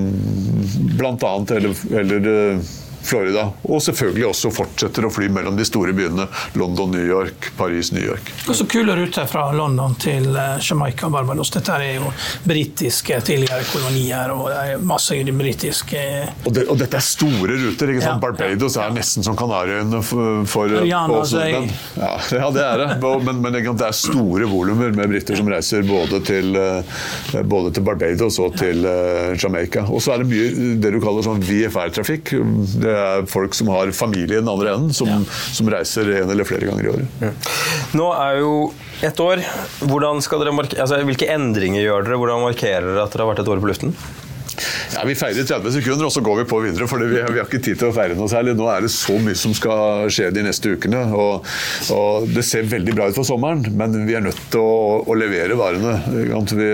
blant 0.99 1.25
annet, 1.27 1.57
eller, 1.59 1.83
eller 2.03 2.31
eh, 2.35 2.71
Florida. 3.03 3.51
Og 3.63 3.83
selvfølgelig 3.83 4.27
også 4.31 4.51
fortsetter 4.55 5.07
å 5.07 5.11
fly 5.13 5.29
mellom 5.33 5.57
de 5.59 5.65
store 5.67 5.95
byene 5.97 6.27
London, 6.59 6.93
New 6.95 7.07
York, 7.07 7.51
Paris, 7.57 7.93
New 7.93 8.05
York. 8.05 8.33
Og 8.49 8.57
så 8.57 8.67
kule 8.71 8.97
ruter 8.99 9.29
fra 9.31 9.47
London 9.57 9.95
til 10.01 10.29
eh, 10.37 10.59
Jamaica 10.63 11.09
og 11.09 11.15
Barbados. 11.17 11.53
Dette 11.55 11.77
er 11.77 11.97
jo 12.01 12.11
britiske 12.45 13.21
tidligere 13.27 13.65
kolonier, 13.71 14.35
og 14.35 14.51
det 14.51 14.61
er 14.75 14.85
masse 14.85 15.17
britiske 15.41 16.01
og, 16.45 16.53
det, 16.55 16.65
og, 16.67 16.77
dette 16.81 16.99
er 16.99 17.05
store 17.05 17.57
ruter. 17.61 17.93
ikke 17.93 18.05
sant? 18.05 18.17
Ja, 18.17 18.19
Barbados 18.23 18.77
er 18.81 18.95
nesten 18.95 19.27
som 19.27 19.37
Kanariøyene 19.39 20.03
for, 20.05 20.43
for 20.51 20.77
oss 21.21 21.35
men, 21.37 21.71
Ja, 21.97 22.13
ja, 22.41 22.51
det 22.55 22.65
er 22.65 22.85
det. 22.85 22.89
Men, 23.01 23.41
men, 23.43 23.57
det 23.57 23.87
er 23.87 23.97
store 23.97 24.49
volumer 24.51 24.95
med 24.97 25.13
briter 25.13 25.39
som 25.39 25.49
reiser 25.51 25.87
både 25.87 26.23
til, 26.27 26.57
eh, 26.59 27.41
både 27.45 27.75
til 27.77 27.87
Barbados 27.87 28.41
og 28.43 28.57
til 28.61 28.85
Jamaica. 29.41 29.87
Og 29.89 30.03
så 30.03 30.15
er 30.15 30.23
det 30.23 30.31
mye 30.31 30.77
det 30.81 30.95
du 30.95 31.01
kaller 31.03 31.25
sånn 31.27 31.43
VFR-trafikk. 31.45 32.35
Det 32.81 32.90
det 32.91 33.01
er 33.01 33.29
folk 33.31 33.57
som 33.57 33.71
har 33.73 33.93
familie 33.97 34.39
i 34.39 34.43
den 34.43 34.51
andre 34.51 34.75
enden, 34.75 34.95
som, 34.97 35.11
ja. 35.11 35.21
som 35.57 35.71
reiser 35.73 36.11
en 36.21 36.33
eller 36.33 36.49
flere 36.49 36.69
ganger 36.69 36.87
i 36.87 36.93
året. 36.95 37.21
Mm. 37.21 37.53
Nå 38.01 38.09
er 38.17 38.41
jo 38.43 38.55
et 39.07 39.23
år. 39.25 39.45
Altså, 39.81 41.01
hvilke 41.09 41.31
endringer 41.33 41.85
gjør 41.85 42.09
dere? 42.09 42.19
Hvordan 42.21 42.45
markerer 42.45 42.91
dere 42.91 43.07
at 43.07 43.15
dere 43.15 43.25
har 43.25 43.33
vært 43.33 43.45
et 43.45 43.55
år 43.55 43.63
på 43.63 43.71
luften? 43.71 43.97
Ja, 44.95 45.05
Vi 45.07 45.15
feirer 45.15 45.47
30 45.47 45.73
sekunder, 45.77 46.07
og 46.09 46.13
så 46.13 46.23
går 46.25 46.41
vi 46.41 46.45
på 46.51 46.59
videre. 46.65 46.87
for 46.91 46.99
vi, 46.99 47.15
vi, 47.15 47.21
har 47.23 47.45
ikke 47.45 47.61
tid 47.63 47.79
til 47.79 47.91
å 47.91 47.95
feire 47.95 48.17
noe 48.19 48.31
særlig. 48.31 48.57
Nå 48.59 48.67
er 48.73 48.83
det 48.83 48.91
så 48.91 49.15
mye 49.23 49.39
som 49.39 49.55
skal 49.55 50.11
skje 50.11 50.31
de 50.35 50.43
neste 50.43 50.73
ukene. 50.75 51.03
Og, 51.15 51.47
og 51.95 52.27
Det 52.35 52.43
ser 52.47 52.67
veldig 52.71 52.97
bra 52.97 53.07
ut 53.11 53.19
for 53.19 53.29
sommeren, 53.29 53.63
men 53.79 53.95
vi 54.09 54.17
er 54.19 54.25
nødt 54.25 54.41
til 54.51 54.63
å, 54.63 55.05
å 55.07 55.17
levere 55.19 55.59
varene. 55.59 55.95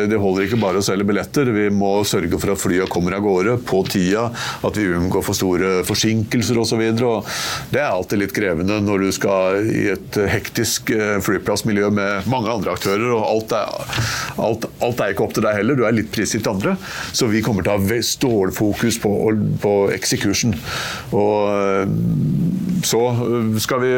Det 0.08 0.20
holder 0.23 0.46
ikke 0.46 0.61
bare 0.62 0.80
å 0.80 0.87
selge 0.87 1.04
billetter. 1.08 1.50
Vi 1.52 1.66
må 1.75 1.92
sørge 2.08 2.40
for 2.40 2.54
at 2.54 2.62
flyene 2.62 2.88
kommer 2.92 3.18
av 3.18 3.25
gårde 3.26 3.58
på 3.68 3.82
tida, 3.90 4.30
at 4.64 4.80
vi 4.80 4.88
unngår 4.96 5.26
for 5.26 5.37
store 5.37 5.75
forsinkelser 5.87 6.62
osv. 6.62 6.85
Det 7.73 7.82
er 7.82 7.90
alltid 7.90 8.23
litt 8.23 8.35
krevende 8.37 8.80
når 8.85 9.06
du 9.06 9.11
skal 9.14 9.61
i 9.66 9.87
et 9.92 10.20
hektisk 10.30 10.94
eh, 10.94 11.18
flyplassmiljø 11.25 11.92
med 11.94 12.30
mange 12.32 12.52
andre 12.52 12.73
aktører. 12.76 13.11
og 13.12 13.28
alt 13.28 13.54
er, 13.61 14.00
alt, 14.40 14.66
alt 14.85 15.04
er 15.04 15.12
ikke 15.12 15.26
opp 15.26 15.37
til 15.37 15.44
deg 15.44 15.61
heller. 15.61 15.76
Du 15.76 15.85
er 15.85 15.96
litt 15.96 16.11
prisgitt 16.14 16.49
andre. 16.49 16.76
Så 17.12 17.28
vi 17.30 17.44
kommer 17.44 17.66
til 17.66 17.75
å 17.75 17.76
ha 17.76 17.85
stålfokus 18.06 19.00
på, 19.02 19.12
på 19.62 19.75
execution. 19.94 20.54
Og 21.16 21.90
så 22.86 23.02
skal 23.62 23.82
vi, 23.82 23.92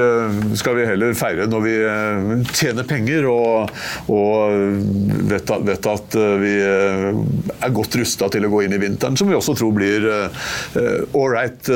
skal 0.59 0.77
vi, 0.79 0.87
heller 0.89 1.17
feire 1.19 1.49
når 1.51 1.65
vi 1.65 1.75
tjener 2.55 2.87
penger 2.89 3.27
og, 3.29 3.73
og 4.13 4.55
vet, 5.29 5.53
vet, 5.67 5.89
at 5.91 6.17
vi 6.41 6.55
er 6.63 7.75
godt 7.75 7.99
rusta 8.01 8.31
til 8.33 8.47
å 8.47 8.53
gå 8.53 8.65
inn 8.65 8.77
i 8.77 8.81
vinteren, 8.81 9.19
som 9.19 9.29
vi 9.29 9.37
også 9.37 9.57
tror 9.59 9.75
blir 9.77 10.07
all 10.09 11.29
right, 11.33 11.71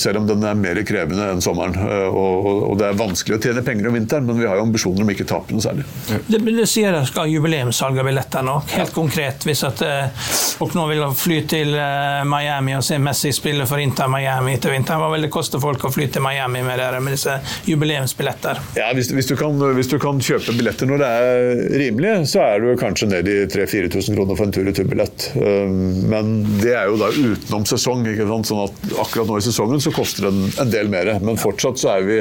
selv 0.00 0.22
om 0.22 0.28
den 0.30 0.44
er 0.46 0.58
mer 0.58 0.80
krevende 0.86 1.30
enn 1.34 1.44
sommeren. 1.44 1.76
Og, 2.08 2.48
og 2.70 2.78
det 2.80 2.90
er 2.90 3.00
vanskelig 3.00 3.38
å 3.38 3.42
tjene 3.42 3.64
penger 3.66 3.90
om 3.90 3.98
vinteren, 3.98 4.26
men 4.28 4.40
vi 4.40 4.48
har 4.48 4.58
jo 4.58 4.66
ambisjoner 4.66 5.04
om 5.04 5.12
ikke 5.12 5.26
tape 5.28 5.54
noe 5.54 5.64
særlig. 5.64 5.86
Det, 6.26 6.40
det 6.40 6.68
sier 6.70 6.92
dere 6.92 7.06
skal 7.08 7.26
ha 7.26 7.30
jubileumssalg 7.30 8.00
av 8.00 8.08
billetter 8.08 8.46
nå. 8.46 8.56
Helt 8.74 8.94
konkret, 8.94 9.46
hvis 9.48 9.62
at 9.66 9.82
eh, 9.84 10.30
folk 10.58 10.76
nå 10.76 10.86
vil 10.90 11.04
fly 11.16 11.40
til 11.50 11.65
eh, 11.74 12.22
Miami 12.28 12.76
og 12.76 12.84
se 12.86 12.98
Messi 13.02 13.32
spille 13.34 13.66
for 13.68 13.82
Inter 13.82 14.10
Miami 14.12 14.56
til 14.62 14.74
vinteren, 14.74 15.02
hva 15.02 15.10
vil 15.14 15.26
det 15.26 15.32
koste 15.34 15.60
folk 15.62 15.86
å 15.86 15.92
fly 15.92 16.08
til 16.12 16.24
Miami 16.24 16.62
med, 16.66 16.78
dere, 16.80 17.00
med 17.02 17.16
disse 17.16 17.38
jubileumsbilletter? 17.68 18.60
Ja, 18.78 18.90
hvis, 18.96 19.10
hvis, 19.14 19.30
du 19.30 19.36
kan, 19.40 19.56
hvis, 19.76 19.90
du 19.92 19.98
kan, 20.02 20.20
kjøpe 20.26 20.56
billetter 20.56 20.88
når 20.90 21.02
det 21.02 21.10
er 21.22 21.64
rimelig, 21.84 22.14
så 22.32 22.44
er 22.44 22.62
du 22.64 22.70
kanskje 22.80 23.10
ned 23.10 23.30
i 23.30 23.38
3000-4000 23.52 24.18
kroner 24.18 24.38
for 24.38 24.48
en 24.48 24.54
tur-retur-billett. 24.56 25.30
Um, 25.36 26.06
men 26.10 26.32
det 26.62 26.74
er 26.76 26.90
jo 26.90 27.00
da 27.00 27.10
utenom 27.12 27.66
sesong. 27.68 28.06
ikke 28.10 28.28
sant? 28.30 28.50
Sånn 28.50 28.64
at 28.66 28.96
akkurat 29.06 29.30
nå 29.30 29.40
i 29.40 29.46
sesongen 29.46 29.82
så 29.82 29.92
koster 29.94 30.26
det 30.26 30.34
en, 30.34 30.46
en 30.64 30.72
del 30.72 30.92
mer. 30.92 31.16
Men 31.24 31.40
fortsatt 31.40 31.82
så 31.82 31.96
er 31.96 32.08
vi 32.08 32.20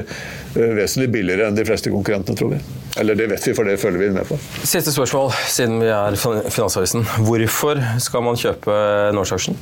vesentlig 0.56 1.10
billigere 1.14 1.50
enn 1.50 1.58
de 1.58 1.66
fleste 1.68 1.92
konkurrentene, 1.94 2.38
tror 2.40 2.54
vi. 2.56 2.60
Eller 3.02 3.18
det 3.20 3.28
vet 3.32 3.48
vi, 3.48 3.54
for 3.58 3.68
det 3.68 3.76
følger 3.82 4.00
vi 4.06 4.10
med 4.16 4.28
på. 4.30 4.38
Siste 4.64 4.94
spørsmål, 4.96 5.34
siden 5.52 5.82
vi 5.84 5.92
er 5.92 6.16
Finansavisen. 6.16 7.04
Hvorfor 7.28 7.82
skal 8.04 8.24
man 8.26 8.40
kjøpe 8.40 8.78
Norse-aksjen? 9.18 9.60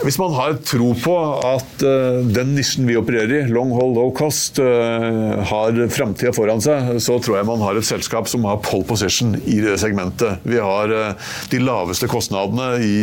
Hvis 0.00 0.16
man 0.16 0.32
har 0.32 0.54
tro 0.64 0.92
på 0.96 1.14
at 1.44 1.82
uh, 1.84 2.20
den 2.24 2.54
nisjen 2.56 2.86
vi 2.88 2.96
opererer 2.96 3.42
i, 3.42 3.52
long 3.52 3.72
hold, 3.76 3.92
low 3.98 4.12
cost, 4.16 4.56
uh, 4.62 5.36
har 5.50 5.76
framtida 5.92 6.32
foran 6.32 6.62
seg, 6.64 6.94
så 7.04 7.18
tror 7.20 7.36
jeg 7.36 7.48
man 7.48 7.60
har 7.66 7.76
et 7.76 7.86
selskap 7.86 8.28
som 8.30 8.46
har 8.48 8.62
pole 8.64 8.86
position 8.88 9.34
i 9.44 9.58
det 9.60 9.76
segmentet. 9.82 10.40
Vi 10.48 10.56
har 10.56 10.94
uh, 10.94 11.34
de 11.52 11.60
laveste 11.60 12.08
kostnadene 12.10 12.70
i, 12.80 12.96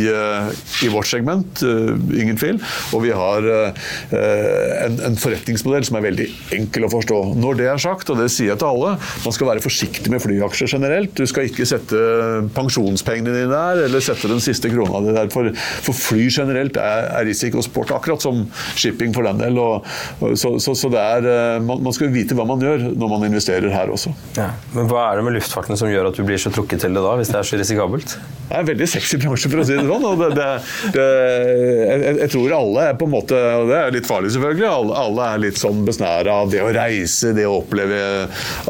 i 0.84 0.88
vårt 0.90 1.06
segment, 1.08 1.62
ingen 1.62 2.38
tvil. 2.38 2.58
Og 2.96 3.02
vi 3.04 3.10
har 3.14 3.44
en, 3.48 4.96
en, 5.04 5.16
forretningsmodell 5.18 5.86
som 5.86 5.98
er 5.98 6.06
veldig 6.06 6.26
enkel 6.56 6.86
å 6.86 6.90
forstå. 6.92 7.18
Når 7.38 7.58
det 7.60 7.68
er 7.70 7.82
sagt, 7.82 8.10
og 8.10 8.20
det 8.20 8.28
sier 8.32 8.52
jeg 8.52 8.60
til 8.60 8.70
alle, 8.70 8.94
man 9.24 9.36
skal 9.36 9.50
være 9.50 9.64
forsiktig 9.64 10.12
med 10.12 10.22
flyaksjer 10.24 10.72
generelt. 10.74 11.14
Du 11.18 11.28
skal 11.28 11.48
ikke 11.48 11.66
sette 11.68 12.02
pensjonspengene 12.56 13.34
dine 13.36 13.52
der, 13.52 13.84
eller 13.86 14.04
sette 14.04 14.30
den 14.30 14.42
siste 14.44 14.72
krona 14.72 15.02
di 15.04 15.14
der. 15.16 15.30
For, 15.34 15.50
for 15.86 15.96
fly 15.96 16.28
generelt 16.32 16.78
er 16.80 16.87
er 16.88 17.26
risikosport, 17.28 17.92
akkurat 17.96 18.24
som 18.24 18.44
shipping 18.78 19.14
for 19.16 19.26
den 19.28 19.40
del. 19.42 19.58
Og, 19.62 19.86
så, 20.38 20.54
så, 20.62 20.74
så 20.78 20.90
er, 20.94 21.28
eh, 21.28 21.60
man, 21.64 21.82
man, 21.84 21.94
skal 21.96 22.12
vite 22.14 22.36
hva 22.38 22.46
man 22.48 22.62
gjør 22.62 22.88
når 22.98 23.14
man 23.14 23.28
investerer 23.28 23.72
her 23.74 23.92
også. 23.92 24.14
Ja. 24.38 24.50
Men 24.74 24.90
hva 24.90 25.08
er 25.10 25.20
det 25.20 25.28
med 25.28 25.38
luftfarten 25.38 25.78
som 25.78 25.90
gjør 25.90 26.10
at 26.10 26.18
du 26.18 26.24
blir 26.26 26.40
så 26.40 26.52
trukket 26.54 26.84
til 26.84 26.96
det 26.96 27.04
da, 27.04 27.14
hvis 27.18 27.32
det 27.32 27.40
er 27.40 27.48
så 27.48 27.60
risikabelt? 27.60 28.16
Det 28.48 28.56
er 28.56 28.62
en 28.62 28.68
veldig 28.70 28.88
sexy 28.88 29.18
bransje, 29.20 29.50
for 29.52 29.60
å 29.60 29.66
si 29.68 29.76
det 29.76 29.84
sånn. 29.84 30.06
det, 30.22 30.28
det, 30.38 30.48
det, 30.94 31.06
jeg, 31.84 32.14
jeg, 32.22 32.30
tror 32.32 32.54
alle 32.56 32.86
er 32.88 32.94
på 32.96 33.08
en 33.08 33.12
måte 33.12 33.40
og 33.58 33.68
Det 33.68 33.76
er 33.76 33.92
litt 33.92 34.08
farlig, 34.08 34.32
selvfølgelig. 34.34 34.68
Alle, 34.68 35.02
alle 35.02 35.26
er 35.34 35.42
litt 35.42 35.60
sånn 35.60 35.82
besnæra 35.84 36.38
av 36.44 36.52
det 36.52 36.62
å 36.64 36.70
reise, 36.72 37.34
det 37.36 37.44
å 37.48 37.58
oppleve 37.58 38.00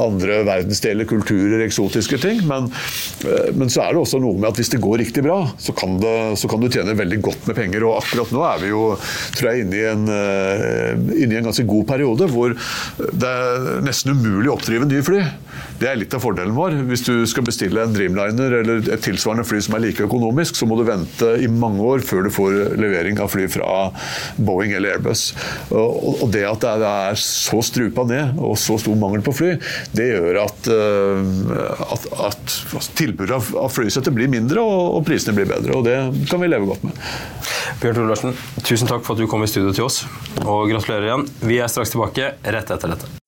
andre 0.03 0.41
verdensdeler, 0.49 1.07
kulturer, 1.09 1.63
eksotiske 1.67 2.19
ting. 2.25 2.43
Men, 2.51 2.71
eh, 3.23 3.53
men, 3.55 3.71
så 3.71 3.85
er 3.85 3.95
det 3.95 4.03
også 4.03 4.23
noe 4.23 4.41
med 4.41 4.51
at 4.51 4.59
hvis 4.59 4.73
det 4.75 4.83
går 4.83 4.99
riktig 5.05 5.23
bra, 5.27 5.41
så 5.63 5.75
kan, 5.79 5.95
så 6.39 6.51
kan 6.51 6.63
du 6.63 6.71
tjene 6.73 6.99
veldig 6.99 7.21
godt 7.29 7.47
med 7.51 7.59
penger. 7.61 7.87
og 7.87 8.01
akkurat 8.09 8.33
nå 8.33 8.45
er 8.49 8.63
vi 8.63 8.71
jo 8.73 8.83
tror 9.37 9.51
jeg, 9.51 9.65
inne 9.65 9.77
i, 9.77 9.85
en, 9.89 10.07
eh, 10.09 10.93
inne 11.23 11.37
i 11.37 11.41
en 11.41 11.49
ganske 11.51 11.67
god 11.69 11.87
periode 11.89 12.29
hvor 12.33 12.55
det 12.99 13.29
er 13.29 13.83
nesten 13.85 14.17
umulig 14.17 14.51
å 14.51 14.57
oppdrive 14.57 14.89
nye 14.89 15.05
fly. 15.05 15.21
Det 15.79 15.89
er 15.91 15.99
litt 16.01 16.15
av 16.17 16.23
fordelen 16.25 16.57
vår. 16.57 16.75
Hvis 16.89 17.05
du 17.07 17.13
skal 17.29 17.47
bestille 17.47 17.85
en 17.85 17.95
Dreamliner 17.95 18.57
eller 18.61 18.89
et 18.95 19.05
tilsvarende 19.05 19.47
fly 19.47 19.61
som 19.65 19.77
er 19.77 19.85
like 19.85 20.07
økonomisk, 20.07 20.57
så 20.59 20.67
må 20.69 20.79
du 20.79 20.85
vente 20.89 21.35
i 21.43 21.51
mange 21.51 21.85
år 21.85 22.03
før 22.07 22.27
du 22.27 22.33
får 22.35 22.57
levering 22.81 23.21
av 23.23 23.31
fly 23.33 23.47
fra 23.53 23.69
Boeing 24.37 24.75
eller 24.75 24.97
Airbus. 24.97 25.29
Og 25.75 26.27
det 26.35 26.45
at 26.49 26.65
det 26.65 26.89
er 26.89 27.21
så 27.21 27.63
strupa 27.65 28.07
ned 28.09 28.41
og 28.43 28.57
så 28.61 28.79
stor 28.81 28.97
mangel 28.99 29.23
på 29.27 29.35
fly, 29.37 29.53
det 29.95 30.09
gjør 30.11 30.41
at, 30.47 30.71
eh, 30.73 31.85
at, 31.95 32.09
at 32.31 32.57
tilbudet 32.99 33.39
av 33.39 33.71
flysetter 33.75 34.15
blir 34.15 34.31
mindre 34.33 34.65
og 34.65 35.05
prisene 35.07 35.37
blir 35.37 35.49
bedre. 35.51 35.77
Og 35.77 35.87
det 35.87 35.99
kan 36.31 36.43
vi 36.43 36.51
leve 36.51 36.71
godt 36.73 36.87
med. 36.89 37.07
Bjørn 37.79 37.98
Tore 37.99 38.13
Larsen, 38.13 38.35
tusen 38.63 38.87
takk 38.87 39.03
for 39.03 39.17
at 39.17 39.25
du 39.25 39.27
kom 39.27 39.43
i 39.43 39.49
studio 39.51 39.73
til 39.75 39.89
oss. 39.89 40.05
Og 40.45 40.69
gratulerer 40.71 41.09
igjen. 41.09 41.25
Vi 41.43 41.59
er 41.59 41.73
straks 41.73 41.91
tilbake 41.91 42.37
rett 42.47 42.71
etter 42.71 42.95
dette. 42.95 43.28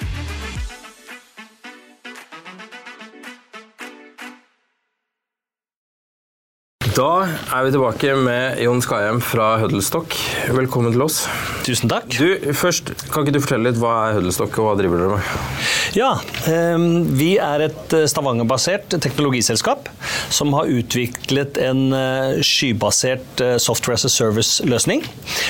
Da 6.91 7.23
er 7.23 7.63
vi 7.63 7.69
tilbake 7.71 8.15
med 8.19 8.57
Jon 8.59 8.81
Skahjem 8.83 9.21
fra 9.23 9.53
Huddlestock. 9.61 10.11
Velkommen 10.51 10.91
til 10.91 11.03
oss. 11.05 11.21
Tusen 11.63 11.87
takk. 11.87 12.09
Du, 12.11 12.51
først, 12.57 12.91
Kan 13.13 13.23
ikke 13.23 13.35
du 13.37 13.39
fortelle 13.43 13.69
litt 13.69 13.79
hva 13.79 13.93
er 14.09 14.17
Huddlestock, 14.17 14.57
og 14.59 14.67
hva 14.67 14.73
driver 14.75 14.99
dere 14.99 15.13
med? 15.13 15.69
Ja, 15.95 16.09
ehm, 16.51 17.05
Vi 17.15 17.37
er 17.39 17.63
et 17.69 17.95
eh, 17.95 18.03
Stavanger-basert 18.11 18.97
teknologiselskap 19.05 19.87
som 20.35 20.51
har 20.57 20.67
utviklet 20.67 21.61
en 21.63 21.95
eh, 21.95 22.43
skybasert 22.43 23.45
eh, 23.45 23.55
software 23.55 23.95
as 23.95 24.09
a 24.09 24.11
service-løsning 24.11 25.05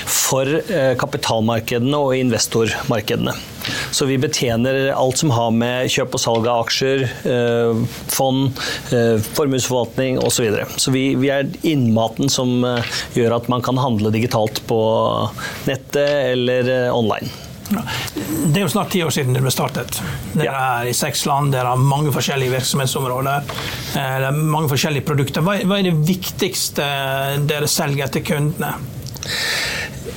for 0.06 0.46
kapitalmarkedene 1.02 1.98
og 1.98 2.20
investormarkedene. 2.20 3.34
Så 3.92 4.08
vi 4.10 4.18
betjener 4.22 4.92
alt 4.96 5.22
som 5.22 5.34
har 5.36 5.52
med 5.56 5.92
kjøp 5.92 6.18
og 6.18 6.24
salg 6.24 6.48
av 6.50 6.66
aksjer, 6.66 7.06
fond, 8.12 8.58
formuesforvaltning 9.36 10.20
osv. 10.20 10.42
Så, 10.42 10.46
videre. 10.48 10.66
så 10.82 10.94
vi, 10.96 11.04
vi 11.22 11.30
er 11.30 11.50
innmaten 11.68 12.32
som 12.32 12.64
gjør 13.14 13.38
at 13.38 13.52
man 13.52 13.62
kan 13.62 13.78
handle 13.78 14.10
digitalt 14.14 14.64
på 14.70 14.82
nettet 15.70 16.34
eller 16.34 16.74
online. 16.96 17.30
Det 17.72 18.60
er 18.60 18.66
jo 18.66 18.72
snart 18.72 18.92
ti 18.92 19.02
år 19.04 19.14
siden 19.16 19.36
dere 19.36 19.46
ble 19.46 19.54
startet. 19.54 20.00
Dere 20.36 20.64
er 20.82 20.90
i 20.92 20.96
seks 20.98 21.24
land, 21.30 21.54
dere 21.56 21.72
har 21.72 21.80
mange 21.80 22.12
forskjellige 22.14 22.56
virksomhetsområder. 22.58 23.52
Eh, 23.96 24.16
det 24.24 24.30
er 24.32 24.40
mange 24.40 24.72
forskjellige 24.72 25.08
produkter. 25.08 25.46
Hva 25.46 25.78
er 25.78 25.88
det 25.88 25.96
viktigste 26.08 26.88
dere 27.48 27.70
selger 27.72 28.12
til 28.12 28.26
kundene? 28.28 28.74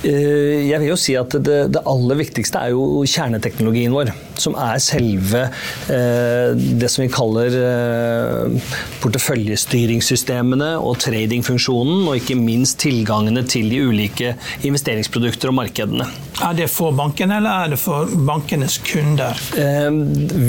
Eh, 0.04 0.66
jeg 0.68 0.80
vil 0.80 0.90
jo 0.90 0.98
si 0.98 1.16
at 1.18 1.34
det, 1.44 1.58
det, 1.74 1.82
aller 1.88 2.18
viktigste 2.20 2.60
er 2.60 2.74
jo 2.74 3.04
kjerneteknologien 3.08 3.94
vår. 3.94 4.12
Som 4.40 4.56
er 4.58 4.80
selve 4.82 5.44
eh, 5.92 6.54
det 6.54 6.90
som 6.90 7.04
vi 7.04 7.10
kaller 7.12 7.54
eh, 7.54 8.72
porteføljestyringssystemene 9.02 10.74
og 10.80 10.98
tradingfunksjonen, 11.04 12.06
og 12.08 12.18
ikke 12.20 12.38
minst 12.38 12.80
tilgangene 12.82 13.44
til 13.48 13.70
de 13.72 13.82
ulike 13.84 14.34
investeringsprodukter 14.66 15.52
og 15.52 15.58
markedene. 15.60 16.08
Er 16.44 16.56
det 16.58 16.66
for 16.72 16.94
bankene, 16.96 17.38
eller 17.38 17.64
er 17.64 17.74
det 17.74 17.78
for 17.78 18.10
bankenes 18.26 18.80
kunder? 18.82 19.38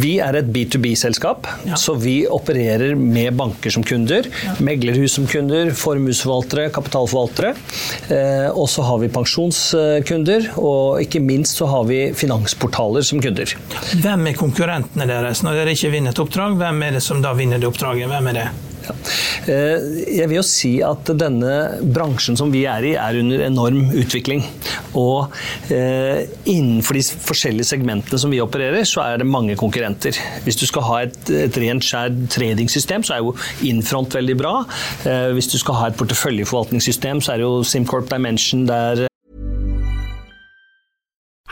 Vi 0.02 0.16
er 0.24 0.40
et 0.40 0.50
B2B-selskap, 0.50 1.46
ja. 1.68 1.78
så 1.78 1.94
vi 2.00 2.24
opererer 2.26 2.96
med 2.98 3.36
banker 3.38 3.74
som 3.74 3.86
kunder. 3.86 4.26
Ja. 4.46 4.56
Meglerhus 4.66 5.18
som 5.20 5.28
kunder, 5.30 5.70
formuesforvaltere, 5.78 6.72
kapitalforvaltere. 6.74 7.54
Eh, 8.10 8.50
og 8.50 8.68
så 8.70 8.86
har 8.86 9.00
vi 9.02 9.10
pensjonskunder, 9.26 10.52
og 10.62 11.02
ikke 11.04 11.24
minst 11.24 11.58
så 11.60 11.70
har 11.72 11.88
vi 11.90 12.00
finansportaler 12.18 13.06
som 13.06 13.22
kunder. 13.24 13.58
Hvem 14.02 14.30
er 14.30 14.38
konkurrentene 14.38 15.10
deres 15.10 15.44
når 15.46 15.62
dere 15.62 15.76
ikke 15.76 15.94
vinner 15.96 16.14
et 16.14 16.22
oppdrag? 16.22 16.56
Hvem 16.62 16.86
er 16.86 16.98
det 16.98 17.04
som 17.06 17.24
da 17.24 17.34
vinner 17.38 17.62
det 17.62 17.70
oppdraget? 17.70 18.10
Hvem 18.12 18.32
er 18.32 18.42
det? 18.42 18.48
Ja. 18.86 18.94
Eh, 19.50 19.86
jeg 20.20 20.30
vil 20.30 20.38
jo 20.38 20.44
si 20.46 20.72
at 20.86 21.10
denne 21.18 21.54
bransjen 21.82 22.38
som 22.38 22.52
vi 22.54 22.66
er 22.70 22.86
i, 22.86 22.92
er 23.02 23.18
under 23.18 23.42
enorm 23.48 23.88
utvikling. 23.98 24.44
Og 25.00 25.34
eh, 25.74 26.28
innenfor 26.52 27.00
de 27.00 27.02
forskjellige 27.26 27.72
segmentene 27.72 28.20
som 28.22 28.34
vi 28.34 28.44
opererer, 28.44 28.86
så 28.86 29.02
er 29.08 29.24
det 29.24 29.30
mange 29.30 29.58
konkurrenter. 29.58 30.18
Hvis 30.46 30.62
du 30.62 30.68
skal 30.70 30.86
ha 30.86 31.02
et, 31.08 31.18
et 31.48 31.60
rent 31.66 31.86
skjært 31.86 32.22
tradingsystem, 32.36 33.06
så 33.06 33.18
er 33.18 33.26
jo 33.26 33.34
Infront 33.66 34.14
veldig 34.20 34.38
bra. 34.38 34.54
Eh, 35.10 35.32
hvis 35.34 35.50
du 35.50 35.58
skal 35.58 35.82
ha 35.82 35.90
et 35.90 36.00
porteføljeforvaltningssystem, 36.00 37.26
så 37.26 37.36
er 37.36 37.46
jo 37.48 37.58
SimCorp 37.66 38.12
Dimension 38.14 38.68
der 38.70 39.08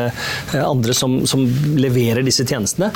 Eh, 0.00 0.70
andre 0.70 0.94
som, 0.96 1.18
som, 1.28 1.42
leverer 1.76 2.24
disse 2.24 2.46
tjenestene, 2.48 2.86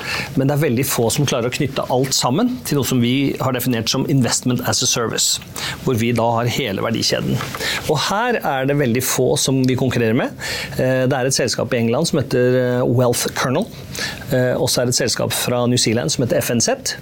men 0.40 0.48
det 0.48 0.54
er 0.54 0.62
veldig 0.62 0.84
få 0.88 1.10
som 1.12 1.26
klarer 1.28 1.50
å 1.50 1.52
knytte 1.52 1.84
alt 1.92 2.16
sammen 2.16 2.54
til 2.64 2.78
noe 2.78 2.88
som 2.88 3.02
vi 3.04 3.34
har 3.36 3.52
definert 3.52 3.92
som 3.92 4.06
investment 4.08 4.62
as 4.64 4.80
a 4.80 4.88
service, 4.88 5.36
hvor 5.84 5.98
vi 6.00 6.14
da 6.16 6.24
har 6.38 6.48
hele 6.54 6.80
verdikjeden. 6.80 7.36
Og 7.92 8.00
her 8.06 8.38
er 8.40 8.64
det 8.70 8.78
veldig 8.80 9.02
få 9.04 9.34
som 9.36 9.60
vi 9.68 9.76
konkurrerer 9.76 10.16
med. 10.16 10.40
Eh, 10.80 11.04
det 11.04 11.18
er 11.18 11.28
et 11.28 11.36
selskap 11.36 11.76
i 11.76 11.82
England 11.82 12.08
som 12.08 12.22
heter 12.22 12.56
eh, 12.62 12.88
Wealth 12.88 13.28
Kernel. 13.36 13.68
Og 14.56 14.66
så 14.68 14.82
er 14.82 14.88
det 14.88 14.92
et 14.92 14.98
selskap 14.98 15.32
fra 15.32 15.62
New 15.70 15.78
Zealand 15.80 16.12
som 16.12 16.24
heter 16.24 16.42
FNZ. 16.44 16.96